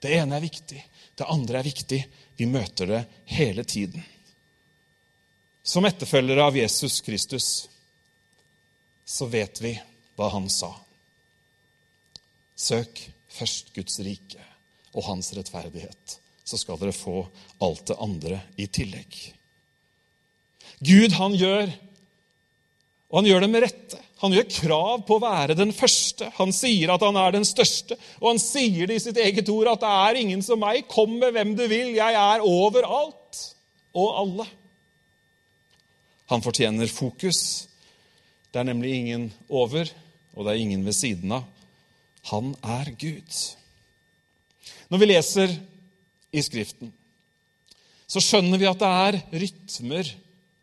Det 0.00 0.14
ene 0.22 0.38
er 0.38 0.46
viktig. 0.46 0.80
Det 1.20 1.28
andre 1.28 1.60
er 1.60 1.68
viktig. 1.68 2.00
Vi 2.40 2.48
møter 2.48 2.86
det 2.86 3.02
hele 3.36 3.64
tiden. 3.64 4.00
Som 5.62 5.84
etterfølgere 5.84 6.48
av 6.48 6.56
Jesus 6.56 7.02
Kristus 7.04 7.68
så 9.04 9.28
vet 9.28 9.60
vi 9.60 9.76
hva 10.16 10.32
han 10.32 10.48
sa. 10.48 10.72
Søk 12.56 13.04
først 13.28 13.74
Guds 13.76 14.00
rike 14.00 14.53
og 14.94 15.06
hans 15.08 15.32
rettferdighet. 15.36 16.18
Så 16.44 16.60
skal 16.60 16.78
dere 16.80 16.94
få 16.94 17.24
alt 17.64 17.86
det 17.90 17.98
andre 18.02 18.40
i 18.60 18.66
tillegg. 18.68 19.16
Gud, 20.84 21.14
han 21.16 21.36
gjør, 21.38 21.70
og 23.10 23.20
han 23.20 23.28
gjør 23.30 23.44
det 23.44 23.50
med 23.52 23.64
rette. 23.64 24.00
Han 24.24 24.32
gjør 24.32 24.46
krav 24.48 25.02
på 25.04 25.18
å 25.18 25.22
være 25.22 25.56
den 25.58 25.72
første. 25.76 26.30
Han 26.38 26.52
sier 26.54 26.94
at 26.94 27.02
han 27.04 27.16
er 27.20 27.34
den 27.34 27.44
største. 27.44 27.96
Og 28.22 28.30
han 28.32 28.40
sier 28.40 28.88
det 28.88 28.98
i 28.98 29.02
sitt 29.04 29.18
eget 29.20 29.50
ord 29.52 29.68
at 29.74 29.82
det 29.82 29.90
er 30.06 30.20
ingen 30.22 30.44
som 30.44 30.62
meg. 30.62 30.86
Kom 30.90 31.18
med 31.20 31.34
hvem 31.36 31.52
du 31.58 31.64
vil. 31.68 31.92
Jeg 31.96 32.16
er 32.18 32.44
overalt 32.44 33.42
og 33.94 34.20
alle. 34.22 34.46
Han 36.32 36.44
fortjener 36.44 36.88
fokus. 36.90 37.68
Det 38.50 38.62
er 38.62 38.70
nemlig 38.70 38.94
ingen 38.96 39.28
over, 39.50 39.90
og 40.34 40.46
det 40.46 40.54
er 40.54 40.62
ingen 40.62 40.86
ved 40.86 40.96
siden 40.96 41.34
av. 41.36 41.44
Han 42.30 42.54
er 42.62 42.94
Gud. 42.96 43.44
Når 44.94 45.00
vi 45.02 45.06
leser 45.10 45.50
i 46.30 46.42
Skriften, 46.46 46.92
så 48.06 48.20
skjønner 48.22 48.60
vi 48.62 48.68
at 48.70 48.78
det 48.78 48.90
er 48.94 49.16
rytmer 49.42 50.10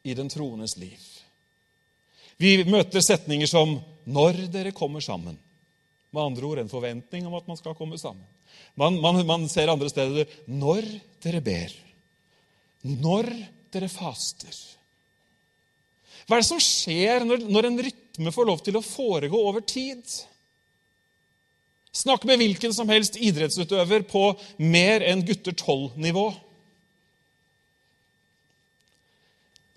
i 0.07 0.13
den 0.15 0.31
troendes 0.31 0.77
liv. 0.79 1.01
Vi 2.39 2.61
møter 2.63 3.03
setninger 3.03 3.49
som 3.51 3.81
'når 4.07 4.47
dere 4.53 4.71
kommer 4.71 5.03
sammen'. 5.03 5.35
Med 6.13 6.23
andre 6.23 6.45
ord 6.47 6.59
en 6.59 6.71
forventning 6.71 7.27
om 7.27 7.35
at 7.35 7.47
man 7.47 7.57
skal 7.57 7.75
komme 7.75 7.99
sammen. 7.99 8.23
Man, 8.75 9.01
man, 9.01 9.25
man 9.27 9.49
ser 9.49 9.67
andre 9.67 9.89
steder 9.89 10.25
'når 10.47 10.87
dere 11.19 11.41
ber'. 11.41 11.75
Når 12.87 13.27
dere 13.73 13.89
faster. 13.89 14.55
Hva 16.25 16.37
er 16.37 16.39
det 16.39 16.47
som 16.47 16.59
skjer 16.59 17.25
når, 17.25 17.51
når 17.51 17.65
en 17.65 17.83
rytme 17.83 18.31
får 18.31 18.47
lov 18.47 18.63
til 18.63 18.77
å 18.77 18.81
foregå 18.81 19.35
over 19.35 19.59
tid? 19.59 20.07
Snakk 22.01 22.25
med 22.25 22.41
hvilken 22.41 22.73
som 22.73 22.89
helst 22.89 23.19
idrettsutøver 23.21 24.05
på 24.09 24.31
mer 24.57 25.03
enn 25.05 25.21
gutter 25.25 25.53
12-nivå. 25.53 26.31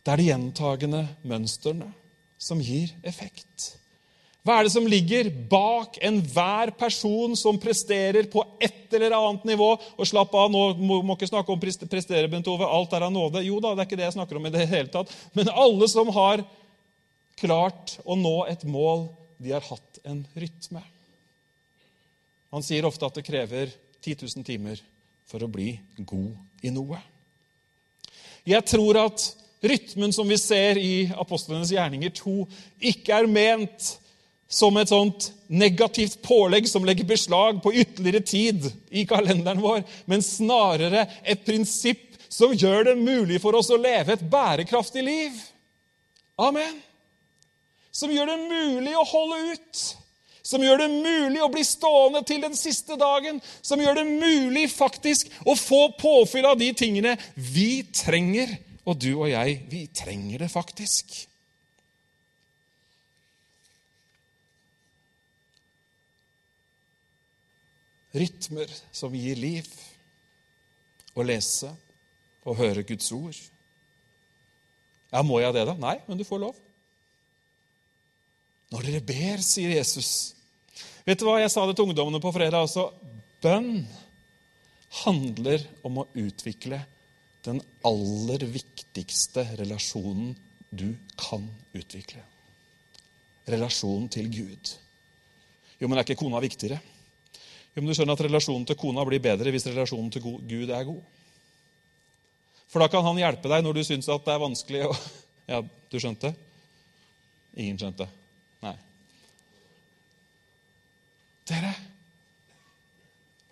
Det 0.05 0.13
er 0.13 0.21
de 0.21 0.29
gjentagende 0.31 1.03
mønstrene 1.25 1.91
som 2.41 2.61
gir 2.65 2.93
effekt. 3.05 3.75
Hva 4.45 4.59
er 4.59 4.67
det 4.67 4.75
som 4.75 4.85
ligger 4.89 5.31
bak 5.49 5.97
enhver 6.05 6.75
person 6.77 7.33
som 7.41 7.57
presterer 7.61 8.27
på 8.29 8.43
et 8.61 8.93
eller 8.93 9.17
annet 9.17 9.47
nivå? 9.49 9.71
Og 9.97 10.09
slapp 10.09 10.35
av, 10.37 10.51
nå 10.53 10.67
må, 10.77 10.99
må 11.01 11.17
ikke 11.17 11.31
snakke 11.31 11.53
om 11.53 11.61
prestere, 11.61 12.29
Bent 12.29 12.51
Ove. 12.53 12.69
Alt 12.69 12.93
er 12.93 13.07
av 13.07 13.13
nåde. 13.13 13.41
Jo 13.47 13.57
da, 13.65 13.73
det 13.73 13.85
er 13.85 13.89
ikke 13.89 14.01
det 14.03 14.09
jeg 14.11 14.17
snakker 14.19 14.41
om 14.41 14.49
i 14.49 14.53
det 14.53 14.67
hele 14.69 14.93
tatt. 14.93 15.13
Men 15.33 15.49
alle 15.49 15.89
som 15.89 16.13
har 16.13 16.45
klart 17.41 17.97
å 18.05 18.17
nå 18.21 18.37
et 18.53 18.69
mål, 18.69 19.09
de 19.41 19.57
har 19.57 19.65
hatt 19.65 20.05
en 20.05 20.21
rytme. 20.37 20.85
Han 22.55 22.63
sier 22.63 22.87
ofte 22.87 23.07
at 23.09 23.17
det 23.19 23.27
krever 23.27 23.73
10 24.05 24.21
000 24.23 24.47
timer 24.47 24.79
for 25.27 25.43
å 25.43 25.51
bli 25.51 25.73
god 26.07 26.63
i 26.63 26.71
noe. 26.71 27.01
Jeg 28.47 28.63
tror 28.69 29.01
at 29.01 29.25
rytmen 29.65 30.13
som 30.15 30.29
vi 30.29 30.39
ser 30.39 30.79
i 30.79 30.95
Apostlenes 31.19 31.73
gjerninger 31.75 32.13
2, 32.15 32.35
ikke 32.93 33.17
er 33.17 33.31
ment 33.31 33.89
som 34.47 34.77
et 34.79 34.93
sånt 34.93 35.31
negativt 35.51 36.21
pålegg 36.23 36.69
som 36.71 36.85
legger 36.87 37.09
beslag 37.09 37.59
på 37.65 37.73
ytterligere 37.75 38.23
tid 38.23 38.69
i 38.93 39.03
kalenderen 39.09 39.63
vår, 39.65 39.83
men 40.07 40.23
snarere 40.23 41.09
et 41.25 41.43
prinsipp 41.47 42.13
som 42.29 42.55
gjør 42.55 42.91
det 42.91 42.97
mulig 43.01 43.41
for 43.43 43.57
oss 43.59 43.73
å 43.75 43.81
leve 43.81 44.15
et 44.15 44.25
bærekraftig 44.31 45.03
liv. 45.07 45.35
Amen. 46.39 46.79
Som 47.95 48.15
gjør 48.15 48.31
det 48.31 48.41
mulig 48.47 48.95
å 48.99 49.07
holde 49.07 49.43
ut 49.55 49.85
som 50.45 50.63
gjør 50.63 50.83
det 50.85 50.91
mulig 50.93 51.41
å 51.41 51.51
bli 51.53 51.65
stående 51.65 52.21
til 52.29 52.43
den 52.45 52.57
siste 52.59 52.99
dagen, 53.01 53.41
som 53.65 53.81
gjør 53.81 54.03
det 54.03 54.07
mulig 54.11 54.67
faktisk 54.73 55.33
å 55.49 55.57
få 55.57 55.87
påfyll 55.97 56.51
av 56.51 56.59
de 56.61 56.69
tingene 56.77 57.17
vi 57.35 57.85
trenger. 57.97 58.53
Og 58.85 58.99
du 59.01 59.15
og 59.15 59.31
jeg, 59.31 59.63
vi 59.73 59.87
trenger 59.97 60.45
det 60.45 60.51
faktisk. 60.53 61.17
Rytmer 68.15 68.71
som 68.95 69.17
gir 69.17 69.41
liv. 69.41 69.71
Å 71.15 71.25
lese 71.25 71.71
og 72.45 72.59
høre 72.59 72.85
Guds 72.87 73.09
ord. 73.15 73.39
Ja, 75.15 75.23
må 75.23 75.41
jeg 75.41 75.55
det, 75.55 75.65
da? 75.71 75.77
Nei, 75.79 75.97
men 76.09 76.21
du 76.21 76.27
får 76.27 76.43
lov. 76.43 76.64
Når 78.75 78.89
dere 78.89 79.05
ber, 79.07 79.43
sier 79.45 79.77
Jesus, 79.77 80.35
Vet 81.05 81.21
du 81.21 81.27
hva 81.29 81.37
jeg 81.39 81.53
sa 81.53 81.67
det 81.69 81.77
til 81.77 81.85
ungdommene 81.85 82.21
på 82.23 82.33
fredag? 82.33 82.65
også. 82.65 82.89
bønn 83.45 83.85
handler 85.05 85.61
om 85.85 86.01
å 86.01 86.07
utvikle 86.17 86.79
den 87.45 87.61
aller 87.85 88.47
viktigste 88.49 89.45
relasjonen 89.59 90.33
du 90.73 90.95
kan 91.21 91.45
utvikle. 91.77 92.23
Relasjonen 93.53 94.09
til 94.09 94.31
Gud. 94.33 94.73
Jo, 95.77 95.91
men 95.91 95.99
er 95.99 96.07
ikke 96.07 96.17
kona 96.23 96.41
viktigere? 96.41 96.81
Jo, 97.75 97.83
men 97.83 97.91
du 97.91 97.95
skjønner 97.99 98.17
at 98.17 98.25
Relasjonen 98.25 98.65
til 98.71 98.81
kona 98.81 99.05
blir 99.05 99.21
bedre 99.21 99.53
hvis 99.53 99.69
relasjonen 99.69 100.09
til 100.15 100.25
Gud 100.25 100.73
er 100.73 100.89
god. 100.89 101.03
For 102.73 102.81
da 102.81 102.89
kan 102.89 103.05
han 103.05 103.21
hjelpe 103.21 103.51
deg 103.53 103.67
når 103.67 103.77
du 103.77 103.85
syns 103.87 104.09
at 104.09 104.25
det 104.25 104.35
er 104.35 104.45
vanskelig 104.49 104.89
å 104.89 104.97
Ja, 105.53 105.61
du 105.61 105.99
skjønte? 106.01 106.33
Ingen 107.61 107.77
skjønte. 107.77 108.09
Dere, 111.49 111.73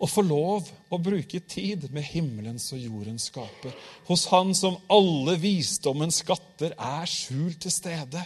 å 0.03 0.07
få 0.09 0.23
lov 0.25 0.67
å 0.91 0.99
bruke 0.99 1.39
tid 1.47 1.85
med 1.93 2.03
himmelens 2.09 2.65
og 2.75 2.81
jordens 2.81 3.29
skaper, 3.29 3.75
hos 4.09 4.25
Han 4.33 4.51
som 4.57 4.79
alle 4.91 5.37
visdommens 5.39 6.19
skatter 6.23 6.73
er 6.75 7.05
skjult 7.09 7.61
til 7.63 7.71
stede, 7.71 8.23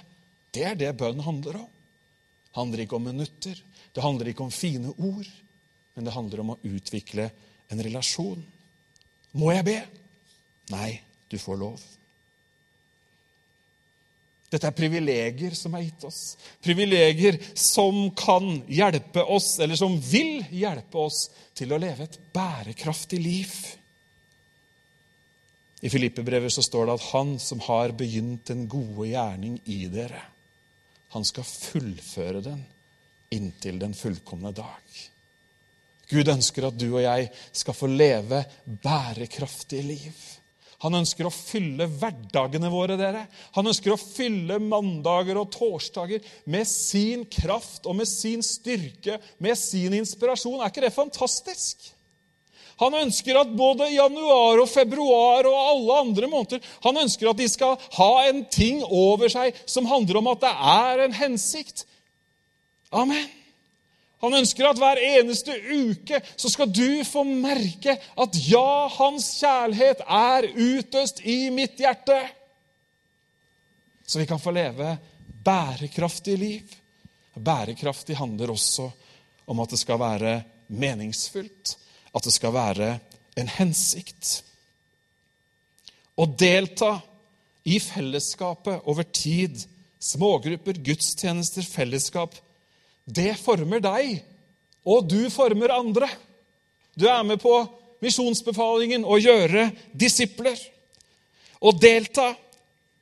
det 0.56 0.64
er 0.66 0.80
det 0.80 0.96
bønn 0.98 1.22
handler 1.22 1.60
om. 1.60 1.68
Det 2.48 2.58
handler 2.58 2.84
ikke 2.84 2.98
om 2.98 3.06
minutter, 3.12 3.60
det 3.94 4.04
handler 4.06 4.32
ikke 4.32 4.48
om 4.48 4.54
fine 4.54 4.94
ord, 4.96 5.28
men 5.94 6.08
det 6.08 6.16
handler 6.16 6.42
om 6.42 6.56
å 6.56 6.60
utvikle 6.66 7.28
en 7.70 7.84
relasjon. 7.84 8.42
Må 9.38 9.52
jeg 9.54 9.68
be? 9.68 9.78
Nei, 10.74 10.92
du 11.30 11.38
får 11.42 11.60
lov. 11.62 11.84
Dette 14.48 14.70
er 14.70 14.76
privilegier 14.76 15.56
som 15.60 15.74
er 15.76 15.84
gitt 15.84 16.06
oss. 16.08 16.22
Privilegier 16.64 17.36
som 17.58 18.08
kan 18.16 18.62
hjelpe 18.72 19.26
oss, 19.28 19.58
eller 19.60 19.76
som 19.76 19.98
vil 20.00 20.46
hjelpe 20.56 21.02
oss, 21.04 21.26
til 21.58 21.74
å 21.74 21.82
leve 21.82 22.06
et 22.06 22.16
bærekraftig 22.34 23.20
liv. 23.20 23.52
I 25.82 25.92
Filippebrevet 25.92 26.54
så 26.54 26.64
står 26.66 26.88
det 26.88 26.96
at 26.98 27.10
han 27.12 27.36
som 27.42 27.60
har 27.68 27.94
begynt 27.98 28.48
den 28.50 28.66
gode 28.72 29.12
gjerning 29.12 29.60
i 29.66 29.84
dere, 29.92 30.24
han 31.14 31.26
skal 31.28 31.46
fullføre 31.48 32.42
den 32.46 32.64
inntil 33.36 33.80
den 33.80 33.94
fullkomne 33.98 34.52
dag. 34.56 34.98
Gud 36.08 36.30
ønsker 36.32 36.70
at 36.70 36.78
du 36.80 36.88
og 36.88 37.02
jeg 37.04 37.28
skal 37.52 37.76
få 37.76 37.90
leve 37.92 38.44
bærekraftige 38.84 39.84
liv. 39.84 40.20
Han 40.86 41.00
ønsker 41.00 41.26
å 41.26 41.34
fylle 41.34 41.88
hverdagene 41.90 42.70
våre. 42.70 42.98
dere. 43.00 43.26
Han 43.58 43.68
ønsker 43.68 43.96
å 43.96 44.00
fylle 44.00 44.60
mandager 44.62 45.40
og 45.42 45.50
torsdager 45.56 46.22
med 46.46 46.68
sin 46.70 47.26
kraft 47.26 47.90
og 47.90 47.98
med 47.98 48.08
sin 48.08 48.44
styrke, 48.46 49.18
med 49.40 49.58
sin 49.58 49.94
inspirasjon. 49.98 50.62
Er 50.62 50.70
ikke 50.70 50.86
det 50.86 50.94
fantastisk? 50.94 51.94
Han 52.78 52.94
ønsker 52.94 53.40
at 53.40 53.56
både 53.58 53.90
januar 53.90 54.62
og 54.62 54.70
februar 54.70 55.48
og 55.50 55.58
alle 55.58 55.96
andre 56.04 56.28
måneder 56.30 56.74
han 56.84 57.00
ønsker 57.02 57.32
at 57.32 57.40
de 57.40 57.48
skal 57.50 57.74
ha 57.98 58.12
en 58.28 58.44
ting 58.54 58.84
over 58.86 59.34
seg 59.34 59.58
som 59.66 59.90
handler 59.90 60.22
om 60.22 60.30
at 60.30 60.44
det 60.46 60.54
er 60.78 61.04
en 61.08 61.18
hensikt. 61.18 61.88
Amen. 62.94 63.26
Han 64.24 64.34
ønsker 64.34 64.66
at 64.66 64.80
hver 64.82 64.98
eneste 64.98 65.54
uke 65.70 66.20
så 66.34 66.50
skal 66.50 66.72
du 66.74 67.04
få 67.06 67.22
merke 67.28 67.94
at 67.94 68.40
ja, 68.48 68.88
hans 68.96 69.30
kjærlighet 69.38 70.02
er 70.08 70.48
utøst 70.56 71.22
i 71.22 71.52
mitt 71.54 71.78
hjerte. 71.78 72.18
Så 74.08 74.18
vi 74.20 74.26
kan 74.26 74.42
få 74.42 74.54
leve 74.56 74.96
bærekraftige 75.46 76.42
liv. 76.42 76.78
Bærekraftig 77.38 78.18
handler 78.18 78.56
også 78.56 78.90
om 79.48 79.62
at 79.62 79.70
det 79.70 79.80
skal 79.80 80.00
være 80.02 80.34
meningsfullt, 80.68 81.78
at 82.16 82.26
det 82.26 82.34
skal 82.34 82.56
være 82.56 82.90
en 83.38 83.52
hensikt. 83.60 84.42
Å 86.18 86.26
delta 86.26 86.96
i 87.68 87.78
fellesskapet 87.84 88.88
over 88.90 89.06
tid, 89.14 89.60
smågrupper, 90.02 90.80
gudstjenester, 90.82 91.66
fellesskap, 91.68 92.34
det 93.08 93.38
former 93.39 93.82
deg, 93.84 94.20
og 94.88 95.08
du 95.10 95.30
former 95.32 95.74
andre. 95.74 96.10
Du 97.00 97.08
er 97.08 97.24
med 97.28 97.39
på 97.41 97.54
misjonsbefalingen 98.04 99.06
å 99.08 99.17
gjøre 99.20 99.70
disipler. 99.96 100.60
Å 101.58 101.74
delta 101.74 102.34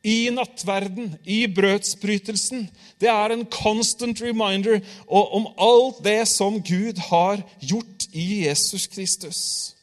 i 0.06 0.30
nattverden, 0.32 1.16
i 1.26 1.44
brødsbrytelsen, 1.50 2.68
det 3.02 3.10
er 3.10 3.34
en 3.34 3.46
constant 3.52 4.22
reminder 4.22 4.80
om 5.10 5.50
alt 5.58 6.04
det 6.06 6.22
som 6.30 6.62
Gud 6.62 7.02
har 7.10 7.42
gjort 7.60 8.06
i 8.14 8.46
Jesus 8.46 8.86
Kristus 8.88 9.75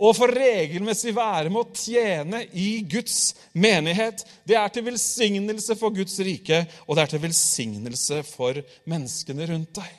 og 0.00 0.16
for 0.16 0.32
regelmessig 0.32 1.12
være 1.12 1.52
med 1.52 1.60
å 1.60 1.76
tjene 1.76 2.42
i 2.56 2.80
Guds 2.88 3.34
menighet. 3.52 4.24
Det 4.48 4.56
er 4.56 4.72
til 4.72 4.86
velsignelse 4.86 5.76
for 5.76 5.92
Guds 5.92 6.16
rike, 6.24 6.62
og 6.88 6.96
det 6.96 7.04
er 7.04 7.12
til 7.12 7.24
velsignelse 7.26 8.22
for 8.30 8.62
menneskene 8.88 9.48
rundt 9.52 9.74
deg. 9.76 9.98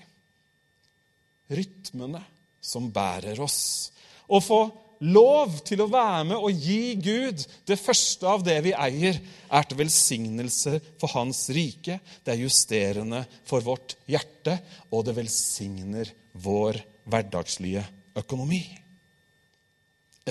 Rytmene 1.61 2.23
som 2.61 2.89
bærer 2.93 3.37
oss. 3.45 3.61
Å 4.25 4.41
få 4.41 4.61
lov 5.05 5.61
til 5.65 5.83
å 5.83 5.89
være 5.91 6.25
med 6.31 6.41
og 6.49 6.65
gi 6.65 6.97
Gud 7.01 7.45
det 7.69 7.77
første 7.81 8.25
av 8.29 8.41
det 8.45 8.57
vi 8.65 8.73
eier, 8.73 9.21
er 9.51 9.69
til 9.69 9.83
velsignelse 9.83 10.77
for 11.01 11.13
Hans 11.13 11.45
rike. 11.53 11.99
Det 12.25 12.33
er 12.33 12.41
justerende 12.41 13.21
for 13.45 13.61
vårt 13.65 13.99
hjerte, 14.09 14.57
og 14.89 15.05
det 15.05 15.19
velsigner 15.21 16.09
vår 16.41 16.81
hverdagslige 17.05 17.85
økonomi 18.17 18.63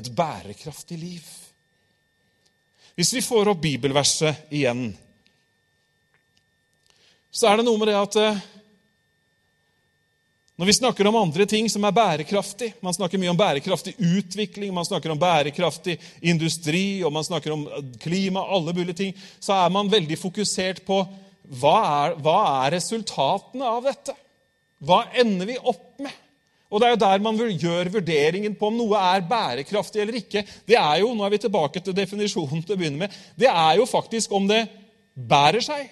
et 0.01 0.11
bærekraftig 0.17 0.99
liv. 0.99 1.29
Hvis 2.99 3.15
vi 3.17 3.23
får 3.25 3.53
opp 3.53 3.63
bibelverset 3.63 4.51
igjen, 4.53 4.91
så 7.31 7.47
er 7.47 7.61
det 7.61 7.67
noe 7.69 7.79
med 7.79 7.89
det 7.89 7.99
at 7.99 8.17
eh, 8.19 8.41
når 10.61 10.69
vi 10.69 10.75
snakker 10.77 11.09
om 11.09 11.17
andre 11.17 11.47
ting 11.49 11.71
som 11.73 11.87
er 11.89 11.95
bærekraftig 11.97 12.75
Man 12.85 12.93
snakker 12.93 13.17
mye 13.23 13.31
om 13.33 13.39
bærekraftig 13.39 13.95
utvikling, 13.97 14.75
man 14.77 14.85
snakker 14.85 15.15
om 15.15 15.21
bærekraftig 15.21 15.95
industri, 16.21 17.01
og 17.01 17.15
man 17.15 17.25
snakker 17.25 17.55
om 17.55 17.63
klima, 18.03 18.43
alle 18.45 18.75
mulige 18.77 18.99
ting, 18.99 19.15
så 19.41 19.57
er 19.57 19.73
man 19.73 19.89
veldig 19.89 20.19
fokusert 20.21 20.83
på 20.85 20.99
hva 21.63 21.77
er, 21.81 22.19
hva 22.21 22.37
er 22.67 22.75
resultatene 22.77 23.71
av 23.73 23.89
dette? 23.89 24.13
Hva 24.85 25.01
ender 25.23 25.49
vi 25.49 25.57
opp 25.57 25.97
med? 26.05 26.13
Og 26.71 26.81
Det 26.81 26.87
er 26.87 26.95
jo 26.95 27.03
der 27.03 27.23
man 27.23 27.39
gjør 27.39 27.89
vurderingen 27.97 28.55
på 28.55 28.69
om 28.71 28.77
noe 28.79 28.99
er 28.99 29.25
bærekraftig 29.27 30.03
eller 30.03 30.21
ikke. 30.21 30.45
Det 30.67 30.77
er 30.79 31.01
jo, 31.03 31.15
Nå 31.15 31.25
er 31.27 31.33
vi 31.35 31.43
tilbake 31.43 31.83
til 31.83 31.97
definisjonen 31.97 32.63
til 32.63 32.77
å 32.77 32.79
begynne 32.79 33.07
med. 33.07 33.17
Det 33.35 33.51
er 33.51 33.81
jo 33.81 33.89
faktisk 33.91 34.33
om 34.33 34.47
det 34.47 34.69
bærer 35.15 35.65
seg. 35.67 35.89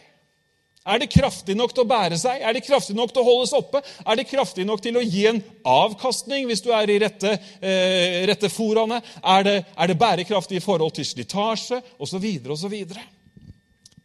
Er 0.89 1.03
det 1.03 1.11
kraftig 1.13 1.57
nok 1.59 1.75
til 1.75 1.85
å 1.85 1.89
bære 1.89 2.17
seg? 2.17 2.41
Er 2.41 2.55
det 2.57 2.63
kraftig 2.65 2.95
nok 2.97 3.11
til 3.13 3.21
å 3.21 3.27
holdes 3.27 3.53
oppe? 3.57 3.83
Er 4.07 4.17
det 4.17 4.29
kraftig 4.31 4.65
nok 4.65 4.81
til 4.81 4.97
å 4.97 5.03
gi 5.05 5.27
en 5.29 5.41
avkastning 5.69 6.47
hvis 6.49 6.63
du 6.65 6.71
er 6.73 6.89
i 6.89 6.97
rette, 7.03 7.35
eh, 7.61 8.23
rette 8.31 8.49
foraene? 8.49 9.03
Er 9.21 9.45
det, 9.45 9.57
er 9.77 9.91
det 9.91 9.99
bærekraftig 10.01 10.57
i 10.57 10.65
forhold 10.65 10.95
til 10.97 11.05
slitasje? 11.05 11.83
Osv. 12.01 12.25
osv. 12.55 12.79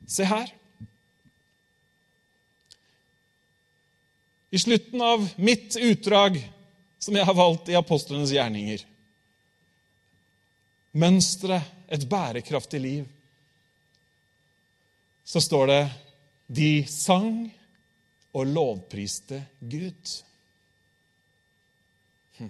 Se 0.10 0.28
her. 0.28 0.52
I 4.52 4.60
slutten 4.60 5.02
av 5.02 5.24
mitt 5.38 5.78
utdrag 5.80 6.42
som 7.04 7.16
jeg 7.16 7.28
har 7.28 7.36
valgt 7.36 7.68
i 7.68 7.76
apostlenes 7.76 8.32
gjerninger. 8.32 8.84
Mønsteret, 10.96 11.72
et 11.94 12.06
bærekraftig 12.10 12.80
liv. 12.82 13.10
Så 15.28 15.42
står 15.44 15.68
det 15.70 15.82
de 16.48 16.70
sang 16.90 17.44
og 18.34 18.48
lovpriste 18.50 19.44
Gud. 19.60 20.14
Hm. 22.40 22.50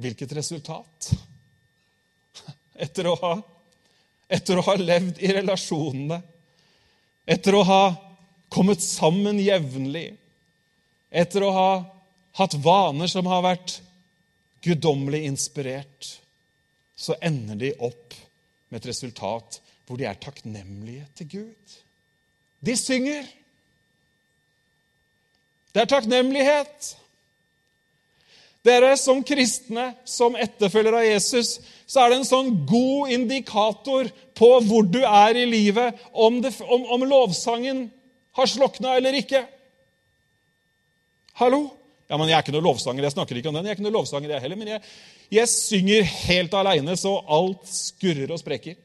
Hvilket 0.00 0.34
resultat? 0.40 1.12
Etter 2.74 3.06
å, 3.12 3.14
ha, 3.20 3.34
etter 4.28 4.58
å 4.58 4.64
ha 4.66 4.80
levd 4.80 5.22
i 5.22 5.30
relasjonene, 5.32 6.18
etter 7.24 7.56
å 7.56 7.62
ha 7.68 7.82
kommet 8.52 8.82
sammen 8.84 9.38
jevnlig, 9.40 10.10
etter 11.10 11.44
å 11.46 11.52
ha 11.54 11.70
hatt 12.36 12.56
vaner 12.60 13.10
som 13.10 13.26
har 13.30 13.44
vært 13.44 13.78
guddommelig 14.66 15.22
inspirert, 15.28 16.10
så 16.96 17.16
ender 17.24 17.58
de 17.60 17.72
opp 17.84 18.14
med 18.68 18.80
et 18.80 18.90
resultat 18.90 19.60
hvor 19.86 20.00
de 20.00 20.08
er 20.08 20.18
takknemlige 20.20 21.06
til 21.18 21.28
Gud. 21.36 21.74
De 22.66 22.74
synger. 22.76 23.26
Det 25.72 25.84
er 25.84 25.90
takknemlighet. 25.92 26.94
Dere 28.66 28.96
som 28.98 29.20
kristne, 29.22 29.92
som 30.08 30.34
etterfølgere 30.34 31.04
av 31.04 31.06
Jesus, 31.06 31.58
så 31.86 32.02
er 32.02 32.10
det 32.10 32.16
en 32.18 32.26
sånn 32.26 32.48
god 32.66 33.12
indikator 33.14 34.08
på 34.34 34.48
hvor 34.66 34.88
du 34.88 35.02
er 35.06 35.38
i 35.38 35.44
livet, 35.46 36.00
om, 36.10 36.40
det, 36.42 36.56
om, 36.64 36.88
om 36.96 37.04
lovsangen 37.06 37.84
har 38.36 38.50
slokna 38.50 38.96
eller 38.98 39.14
ikke. 39.20 39.44
Hallo? 41.36 41.66
Ja, 42.08 42.16
men 42.16 42.30
Jeg 42.30 42.36
er 42.38 42.44
ikke 42.44 42.54
noen 42.54 42.64
lovsanger, 42.64 43.04
jeg 43.04 43.12
snakker 43.12 43.36
ikke 43.36 43.50
om 43.50 43.56
den. 43.58 43.66
Jeg 43.66 43.74
er 43.74 43.76
ikke 43.76 43.84
noen 43.84 43.98
lovsanger, 43.98 44.30
jeg 44.32 44.44
heller, 44.44 44.56
Men 44.56 44.68
jeg, 44.72 44.82
jeg 45.36 45.50
synger 45.52 46.06
helt 46.06 46.54
aleine, 46.54 46.96
så 46.96 47.18
alt 47.28 47.66
skurrer 47.68 48.30
og 48.32 48.40
sprekker. 48.40 48.78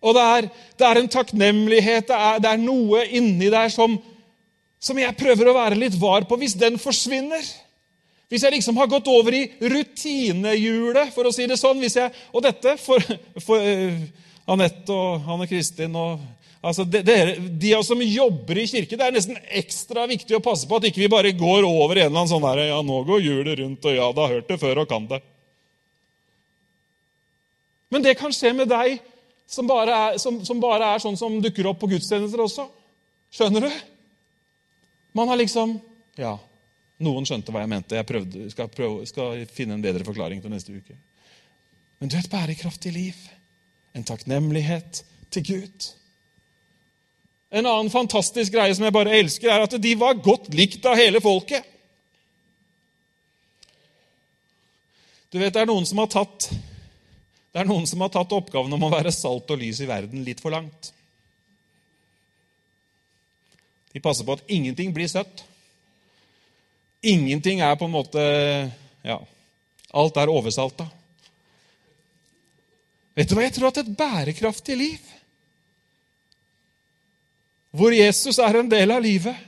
Og 0.00 0.16
det 0.16 0.24
er, 0.34 0.48
det 0.80 0.86
er 0.86 0.98
en 1.00 1.10
takknemlighet, 1.12 2.08
det 2.08 2.16
er, 2.16 2.38
det 2.40 2.50
er, 2.50 2.60
noe 2.60 3.04
inni 3.08 3.50
der 3.52 3.68
som, 3.72 3.98
som 4.80 5.00
jeg 5.00 5.16
prøver 5.16 5.48
å 5.50 5.56
være 5.56 5.78
litt 5.80 5.96
var 6.00 6.24
på. 6.28 6.38
Hvis 6.40 6.58
den 6.60 6.80
forsvinner 6.80 7.44
Hvis 8.30 8.44
jeg 8.46 8.52
liksom 8.52 8.76
har 8.78 8.86
gått 8.86 9.08
over 9.10 9.34
i 9.34 9.46
rutinehjulet, 9.58 11.08
for 11.10 11.26
å 11.26 11.32
si 11.34 11.48
det 11.50 11.56
sånn 11.58 11.80
hvis 11.82 11.96
jeg, 11.98 12.12
Og 12.32 12.44
dette 12.44 12.76
for, 12.78 13.02
for 13.42 13.58
uh, 13.58 13.96
Anette 14.46 14.92
og 14.94 15.24
Hanne 15.26 15.48
Kristin 15.50 15.96
og 15.98 16.20
Altså, 16.60 16.84
de, 16.84 17.00
de, 17.00 17.70
av 17.72 17.80
oss 17.80 17.88
som 17.88 18.02
jobber 18.04 18.58
i 18.60 18.66
kirke, 18.68 18.96
det 18.98 19.06
er 19.06 19.14
nesten 19.16 19.38
ekstra 19.56 20.04
viktig 20.10 20.36
å 20.36 20.42
passe 20.44 20.68
på 20.68 20.76
at 20.76 20.90
ikke 20.90 21.00
vi 21.00 21.12
bare 21.12 21.32
går 21.32 21.64
over 21.64 21.96
en 21.96 22.10
eller 22.10 22.18
annen 22.18 22.28
sånn 22.28 22.44
der, 22.44 22.66
ja, 22.68 22.80
nå 22.84 22.98
går 23.08 23.22
hjulet 23.24 23.62
rundt, 23.62 23.86
og 23.88 23.96
ja, 23.96 24.08
da 24.12 24.26
har 24.26 24.34
hørt 24.36 24.50
det 24.50 24.58
før 24.60 24.82
og 24.82 24.90
kan 24.90 25.06
det. 25.08 25.22
Men 27.90 28.04
det 28.04 28.12
kan 28.20 28.34
skje 28.34 28.52
med 28.58 28.68
deg 28.70 29.00
som 29.50 29.66
bare, 29.66 29.94
er, 29.94 30.18
som, 30.22 30.36
som 30.46 30.60
bare 30.62 30.92
er 30.94 31.02
sånn 31.02 31.16
som 31.18 31.40
dukker 31.42 31.70
opp 31.72 31.80
på 31.80 31.88
gudstjenester 31.90 32.44
også. 32.44 32.68
Skjønner 33.34 33.66
du? 33.66 33.80
Man 35.16 35.30
har 35.32 35.40
liksom 35.40 35.78
Ja, 36.20 36.36
noen 37.02 37.26
skjønte 37.26 37.54
hva 37.54 37.64
jeg 37.64 37.72
mente. 37.72 37.96
Jeg 37.96 38.06
prøvde, 38.06 38.50
skal, 38.52 38.68
prøve, 38.70 39.06
skal 39.08 39.46
finne 39.50 39.78
en 39.78 39.84
bedre 39.84 40.04
forklaring 40.06 40.42
til 40.44 40.52
neste 40.52 40.76
uke. 40.76 40.98
Men 41.98 42.12
du 42.12 42.18
er 42.18 42.22
et 42.22 42.32
bærekraftig 42.32 42.92
liv. 42.94 43.16
En 43.96 44.06
takknemlighet 44.06 45.02
til 45.32 45.46
Gud. 45.48 45.88
En 47.50 47.66
annen 47.66 47.90
fantastisk 47.90 48.54
greie 48.54 48.74
som 48.76 48.86
jeg 48.86 48.94
bare 48.94 49.16
elsker, 49.18 49.50
er 49.50 49.64
at 49.66 49.74
de 49.82 49.94
var 49.98 50.20
godt 50.22 50.52
likt 50.54 50.86
av 50.86 50.98
hele 50.98 51.22
folket. 51.22 51.66
Du 55.30 55.38
vet, 55.38 55.52
Det 55.52 55.62
er 55.62 55.66
noen 55.66 55.86
som 55.86 55.98
har 55.98 56.10
tatt, 56.10 56.50
som 57.52 58.00
har 58.00 58.10
tatt 58.14 58.32
oppgaven 58.32 58.72
om 58.72 58.86
å 58.86 58.92
være 58.94 59.12
salt 59.14 59.50
og 59.50 59.58
lys 59.58 59.80
i 59.82 59.90
verden 59.90 60.24
litt 60.26 60.42
for 60.42 60.54
langt. 60.54 60.92
De 63.92 64.00
passer 64.02 64.26
på 64.26 64.36
at 64.38 64.46
ingenting 64.46 64.94
blir 64.94 65.10
søtt. 65.10 65.42
Ingenting 67.02 67.60
er 67.60 67.74
på 67.76 67.88
en 67.88 67.94
måte 67.94 68.22
Ja, 69.02 69.16
alt 69.96 70.18
er 70.20 70.30
oversalta. 70.30 70.84
Vet 73.16 73.30
du 73.30 73.34
hva? 73.34 73.46
Jeg 73.46 73.54
tror 73.56 73.70
at 73.70 73.80
et 73.80 73.96
bærekraftig 73.96 74.76
liv, 74.76 75.06
hvor 77.70 77.94
Jesus 77.94 78.38
er 78.42 78.60
en 78.60 78.70
del 78.70 78.90
av 78.90 79.02
livet, 79.04 79.46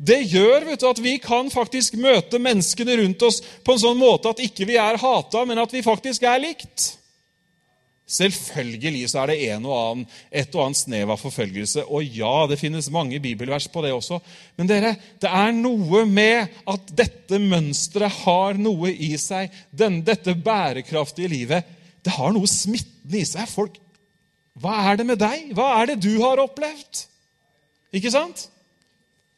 det 0.00 0.22
gjør 0.32 0.64
du, 0.64 0.86
at 0.88 1.02
vi 1.04 1.18
kan 1.20 1.50
faktisk 1.52 1.98
møte 2.00 2.40
menneskene 2.40 2.96
rundt 3.02 3.22
oss 3.26 3.42
på 3.64 3.74
en 3.74 3.82
sånn 3.82 4.00
måte 4.00 4.32
at 4.32 4.40
ikke 4.40 4.64
vi 4.68 4.78
er 4.80 4.96
hata, 5.00 5.44
men 5.44 5.60
at 5.60 5.74
vi 5.74 5.84
faktisk 5.84 6.24
er 6.24 6.40
likt. 6.40 6.94
Selvfølgelig 8.10 9.04
så 9.12 9.20
er 9.22 9.30
det 9.30 9.42
en 9.52 9.66
og 9.68 9.74
annen, 9.76 10.06
et 10.32 10.56
og 10.56 10.64
annet 10.64 10.80
snev 10.80 11.12
av 11.14 11.20
forfølgelse. 11.20 11.84
Og 11.86 12.16
ja, 12.16 12.32
det 12.50 12.58
finnes 12.58 12.88
mange 12.90 13.20
bibelvers 13.22 13.68
på 13.70 13.84
det 13.84 13.92
også. 13.94 14.18
Men 14.58 14.70
dere, 14.70 14.94
det 15.22 15.30
er 15.30 15.52
noe 15.54 16.02
med 16.08 16.56
at 16.72 16.90
dette 16.96 17.38
mønsteret 17.38 18.24
har 18.24 18.58
noe 18.58 18.90
i 18.90 19.12
seg. 19.20 19.52
Den, 19.70 20.00
dette 20.06 20.34
bærekraftige 20.34 21.30
livet. 21.30 21.70
Det 22.02 22.16
har 22.16 22.34
noe 22.34 22.50
smittende 22.50 23.20
i 23.20 23.28
seg. 23.28 23.46
Folk, 23.52 23.78
hva 24.58 24.80
er 24.90 24.98
det 24.98 25.06
med 25.12 25.20
deg? 25.20 25.52
Hva 25.54 25.70
er 25.76 25.92
det 25.92 26.00
du 26.02 26.16
har 26.24 26.42
opplevd? 26.42 27.04
Ikke 27.96 28.12
sant? 28.12 28.46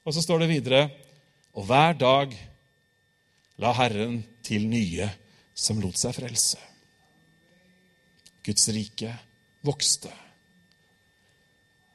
Og 0.04 0.14
så 0.14 0.22
står 0.24 0.42
det 0.42 0.50
videre 0.50 0.82
Og 1.56 1.66
hver 1.68 1.94
dag 1.98 2.34
la 3.62 3.72
Herren 3.76 4.22
til 4.42 4.64
nye 4.68 5.06
som 5.54 5.78
lot 5.82 5.98
seg 6.00 6.16
frelse. 6.16 6.58
Guds 8.42 8.64
rike 8.74 9.12
vokste. 9.62 10.10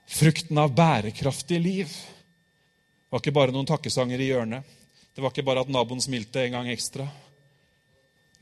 Frukten 0.08 0.62
av 0.62 0.72
bærekraftig 0.78 1.58
liv 1.60 1.96
var 3.10 3.20
ikke 3.20 3.36
bare 3.36 3.52
noen 3.56 3.68
takkesanger 3.68 4.22
i 4.22 4.30
hjørnet. 4.30 4.64
Det 5.12 5.24
var 5.26 5.34
ikke 5.34 5.48
bare 5.50 5.66
at 5.66 5.74
naboen 5.74 6.00
smilte 6.04 6.46
en 6.46 6.56
gang 6.60 6.70
ekstra. 6.72 7.08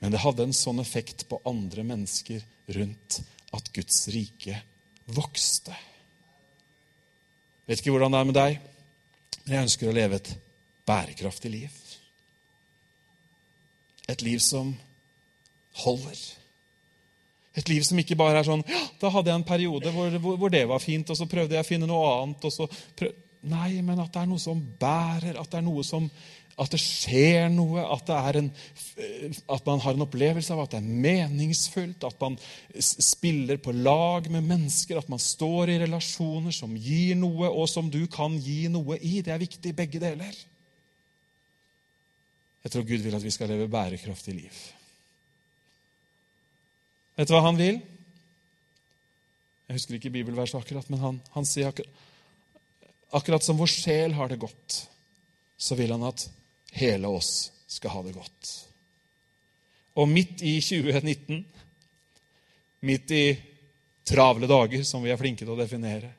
Men 0.03 0.13
det 0.13 0.21
hadde 0.21 0.45
en 0.45 0.53
sånn 0.53 0.83
effekt 0.83 1.25
på 1.31 1.39
andre 1.47 1.87
mennesker 1.87 2.43
rundt 2.75 3.21
at 3.55 3.71
Guds 3.73 4.03
rike 4.13 4.59
vokste. 5.15 5.73
Vet 7.65 7.81
ikke 7.81 7.93
hvordan 7.95 8.13
det 8.13 8.21
er 8.21 8.29
med 8.29 8.37
deg, 8.37 8.57
men 9.45 9.55
jeg 9.55 9.67
ønsker 9.67 9.89
å 9.89 9.95
leve 9.95 10.19
et 10.19 10.31
bærekraftig 10.85 11.51
liv. 11.51 11.77
Et 14.09 14.21
liv 14.21 14.41
som 14.43 14.73
holder. 15.81 16.19
Et 17.55 17.69
liv 17.71 17.83
som 17.87 17.99
ikke 17.99 18.17
bare 18.19 18.41
er 18.41 18.47
sånn 18.47 18.63
ja, 18.67 18.81
'Da 18.99 19.09
hadde 19.09 19.31
jeg 19.31 19.39
en 19.39 19.47
periode 19.47 19.91
hvor, 19.91 20.17
hvor, 20.19 20.37
hvor, 20.37 20.49
det 20.51 20.65
var 20.67 20.83
fint, 20.83 21.09
og 21.09 21.17
så 21.17 21.27
prøvde 21.29 21.55
jeg 21.55 21.65
å 21.65 21.67
finne 21.67 21.89
noe 21.89 22.09
annet.' 22.21 22.45
og 22.45 22.53
så 22.53 22.67
prøv... 22.69 23.21
Nei, 23.45 23.81
men 23.85 23.99
at 24.01 24.09
det 24.09 24.23
er 24.23 24.29
noe 24.29 24.41
som 24.41 24.57
bærer, 24.57 25.37
at 25.37 25.51
det 25.51 25.59
er 25.59 25.65
noe 25.67 25.83
som 25.85 26.07
at 26.55 26.71
det 26.71 26.79
skjer 26.79 27.49
noe, 27.51 27.83
at, 27.83 28.09
en, 28.39 28.47
at, 29.51 29.65
man 29.67 29.81
har 29.83 29.95
en 29.95 30.05
opplevelse 30.05 30.53
av 30.55 30.61
at 30.63 30.75
det 30.75 30.79
er 30.79 31.01
meningsfullt, 31.03 32.05
at 32.07 32.21
man 32.21 32.37
spiller 32.79 33.59
på 33.59 33.73
lag 33.75 34.29
med 34.31 34.47
mennesker, 34.47 35.01
at 35.01 35.11
man 35.11 35.19
står 35.19 35.73
i 35.73 35.79
relasjoner 35.83 36.55
som 36.55 36.77
gir 36.79 37.17
noe, 37.19 37.49
og 37.49 37.67
som 37.67 37.89
du 37.91 38.05
kan 38.11 38.37
gi 38.39 38.69
noe 38.71 38.95
i. 39.01 39.19
Det 39.25 39.33
er 39.35 39.43
viktig, 39.43 39.73
begge 39.75 39.99
deler. 39.99 40.37
Jeg 42.63 42.71
tror 42.71 42.87
Gud 42.87 43.03
vil 43.03 43.19
at 43.19 43.27
vi 43.27 43.35
skal 43.35 43.51
leve 43.51 43.67
bærekraftig 43.69 44.37
liv. 44.39 44.63
Vet 47.19 47.27
du 47.27 47.35
hva 47.35 47.43
han 47.45 47.59
vil? 47.59 47.83
Jeg 49.67 49.75
husker 49.75 49.99
ikke 49.99 50.13
bibelverset 50.15 50.61
akkurat, 50.61 50.87
men 50.93 51.03
han, 51.03 51.19
han 51.35 51.47
sier 51.47 51.67
akkurat, 51.67 52.01
akkurat 53.15 53.43
som 53.43 53.59
vår 53.59 53.71
sjel 53.71 54.15
har 54.15 54.31
det 54.31 54.39
godt, 54.39 54.79
så 55.57 55.75
vil 55.75 55.91
han 55.91 56.07
at 56.07 56.25
hele 56.75 57.07
oss 57.07 57.51
skal 57.67 57.91
ha 57.95 58.03
det 58.03 58.15
godt. 58.15 58.51
Og 59.95 60.09
midt 60.11 60.41
i 60.43 60.57
2019, 60.59 61.45
midt 62.85 63.11
i 63.15 63.25
travle 64.03 64.47
dager, 64.47 64.83
som 64.83 65.03
vi 65.03 65.13
er 65.13 65.19
flinke 65.19 65.45
til 65.45 65.53
å 65.55 65.57
definere, 65.59 66.11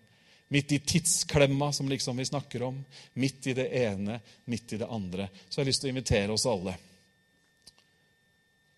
midt 0.49 0.73
i 0.73 0.79
tidsklemma 0.81 1.73
som 1.77 1.89
liksom 1.91 2.17
vi 2.17 2.25
snakker 2.25 2.65
om, 2.71 2.79
midt 3.21 3.51
i 3.53 3.57
det 3.59 3.69
ene, 3.83 4.21
midt 4.45 4.73
i 4.73 4.81
det 4.81 4.89
andre, 4.91 5.29
så 5.49 5.61
har 5.61 5.67
jeg 5.67 5.75
lyst 5.75 5.85
til 5.85 5.91
å 5.91 5.95
invitere 5.95 6.33
oss 6.35 6.49
alle 6.51 6.77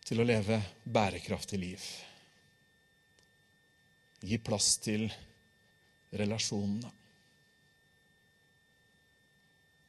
til 0.08 0.22
å 0.22 0.26
leve 0.26 0.60
bærekraftig 0.84 1.58
liv. 1.60 1.88
Gi 4.24 4.38
plass 4.42 4.78
til 4.82 5.04
relasjonene. 6.16 6.97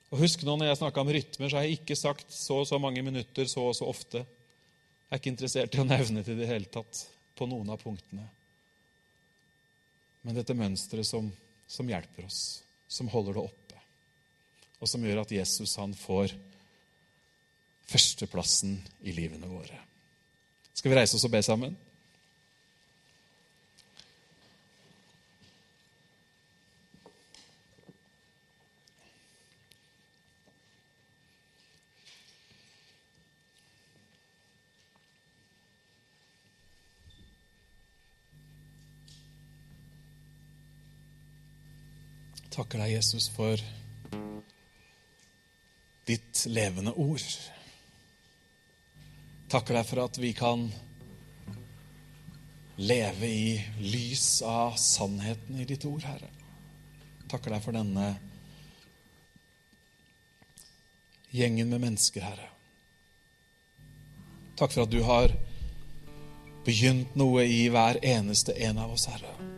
Og 0.09 0.23
Husk 0.23 0.41
nå 0.45 0.55
når 0.57 0.71
jeg 0.71 0.79
snakka 0.79 1.03
om 1.03 1.11
rytmer, 1.13 1.49
så 1.49 1.59
har 1.59 1.67
jeg 1.67 1.79
ikke 1.79 1.97
sagt 1.97 2.33
så 2.33 2.61
og 2.63 2.67
så 2.69 2.79
mange 2.81 3.03
minutter 3.05 3.49
så 3.49 3.67
og 3.69 3.75
så 3.77 3.87
ofte. 3.89 4.23
Jeg 4.23 5.13
er 5.13 5.21
ikke 5.21 5.33
interessert 5.33 5.75
i 5.75 5.81
å 5.81 5.87
nevne 5.87 6.23
det 6.25 6.33
i 6.33 6.39
det 6.39 6.49
hele 6.49 6.69
tatt 6.69 7.03
på 7.37 7.47
noen 7.49 7.69
av 7.73 7.81
punktene. 7.81 8.25
Men 10.25 10.37
dette 10.37 10.57
mønsteret 10.57 11.07
som, 11.07 11.29
som 11.69 11.89
hjelper 11.89 12.25
oss, 12.27 12.61
som 12.89 13.09
holder 13.11 13.37
det 13.37 13.43
oppe, 13.45 13.83
og 14.79 14.89
som 14.89 15.05
gjør 15.05 15.23
at 15.23 15.33
Jesus 15.33 15.77
han 15.79 15.93
får 15.97 16.33
førsteplassen 17.89 18.75
i 19.07 19.13
livene 19.15 19.49
våre. 19.49 19.77
Skal 20.73 20.91
vi 20.91 20.99
reise 20.99 21.17
oss 21.17 21.25
og 21.27 21.33
be 21.33 21.41
sammen? 21.45 21.77
Takker 42.59 42.81
deg, 42.83 42.97
Jesus, 42.97 43.29
for 43.31 43.61
ditt 46.09 46.43
levende 46.51 46.91
ord. 46.99 47.23
Takker 49.49 49.77
deg 49.79 49.87
for 49.87 50.03
at 50.03 50.19
vi 50.19 50.33
kan 50.35 50.65
leve 52.79 53.27
i 53.27 53.53
lys 53.79 54.41
av 54.43 54.75
sannheten 54.79 55.59
i 55.59 55.67
ditt 55.69 55.85
ord, 55.87 56.03
Herre. 56.03 56.31
Takker 57.31 57.55
deg 57.55 57.63
for 57.63 57.77
denne 57.77 58.09
gjengen 61.31 61.71
med 61.71 61.85
mennesker, 61.85 62.25
Herre. 62.27 62.49
Takk 64.59 64.75
for 64.75 64.83
at 64.83 64.91
du 64.91 64.99
har 65.07 65.31
begynt 66.67 67.15
noe 67.15 67.47
i 67.47 67.69
hver 67.71 68.01
eneste 68.03 68.57
en 68.67 68.83
av 68.83 68.97
oss, 68.97 69.07
Herre. 69.07 69.48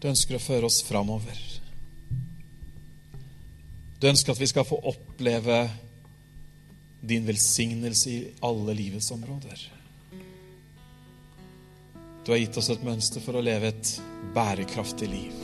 Du 0.00 0.08
ønsker 0.08 0.38
å 0.38 0.42
føre 0.42 0.68
oss 0.68 0.80
framover. 0.86 1.36
Du 4.00 4.08
ønsker 4.08 4.32
at 4.32 4.40
vi 4.40 4.48
skal 4.48 4.64
få 4.64 4.78
oppleve 4.88 5.58
din 7.00 7.26
velsignelse 7.26 8.10
i 8.10 8.20
alle 8.44 8.74
livets 8.76 9.10
områder. 9.12 9.60
Du 12.24 12.32
har 12.32 12.40
gitt 12.40 12.56
oss 12.56 12.70
et 12.72 12.84
mønster 12.84 13.20
for 13.24 13.36
å 13.36 13.44
leve 13.44 13.72
et 13.72 13.92
bærekraftig 14.34 15.08
liv. 15.08 15.36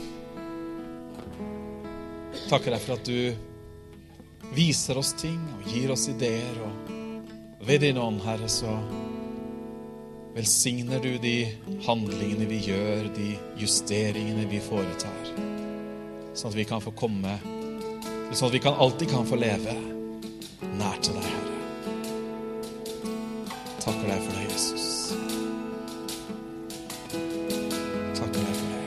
Takker 2.47 2.73
deg 2.73 2.81
for 2.81 2.97
at 2.97 3.05
du 3.05 4.53
viser 4.57 4.97
oss 4.97 5.13
ting 5.19 5.37
og 5.57 5.69
gir 5.69 5.93
oss 5.93 6.07
ideer. 6.09 6.61
Og 6.65 7.65
ved 7.67 7.85
din 7.85 8.01
ånd, 8.01 8.21
Herre, 8.25 8.49
så 8.49 8.73
velsigner 10.37 10.99
du 11.01 11.17
de 11.17 11.47
handlingene 11.87 12.45
vi 12.45 12.59
gjør, 12.69 13.07
de 13.15 13.31
justeringene 13.57 14.45
vi 14.45 14.59
foretar, 14.61 15.31
sånn 16.37 16.51
at 16.51 16.57
vi 16.59 16.65
kan 16.69 16.81
få 16.83 16.91
komme, 16.93 17.39
sånn 18.29 18.51
at 18.51 18.53
vi 18.53 18.61
kan, 18.61 18.77
alltid 18.77 19.09
kan 19.09 19.25
få 19.25 19.39
leve 19.41 19.73
nær 20.77 20.99
til 21.01 21.17
deg, 21.17 21.25
Herre. 21.25 21.57
Takker 23.81 24.05
deg 24.11 24.19
for 24.27 24.33
det, 24.35 24.43
Jesus. 24.51 24.85
Takker 28.19 28.37
deg 28.43 28.53
for 28.59 28.67
det. 28.75 28.85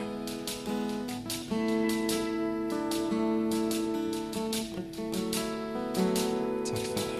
Takk, 6.69 6.83
Fader. 6.93 7.19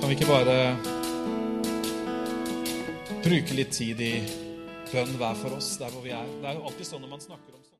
Kan 0.00 0.08
vi 0.08 0.14
ikke 0.18 0.32
bare 0.32 0.58
bruke 3.24 3.54
litt 3.56 3.70
tid 3.72 4.00
i 4.04 4.14
bønn 4.90 5.14
hver 5.16 5.38
for 5.40 5.56
oss 5.56 5.78
der 5.80 5.92
hvor 5.94 6.04
vi 6.04 6.12
er. 6.12 6.26
Det 6.42 6.50
er 6.50 6.58
jo 6.58 6.66
alltid 6.68 6.90
sånn 6.90 7.00
når 7.06 7.14
man 7.14 7.22
snakker 7.24 7.56
om 7.56 7.63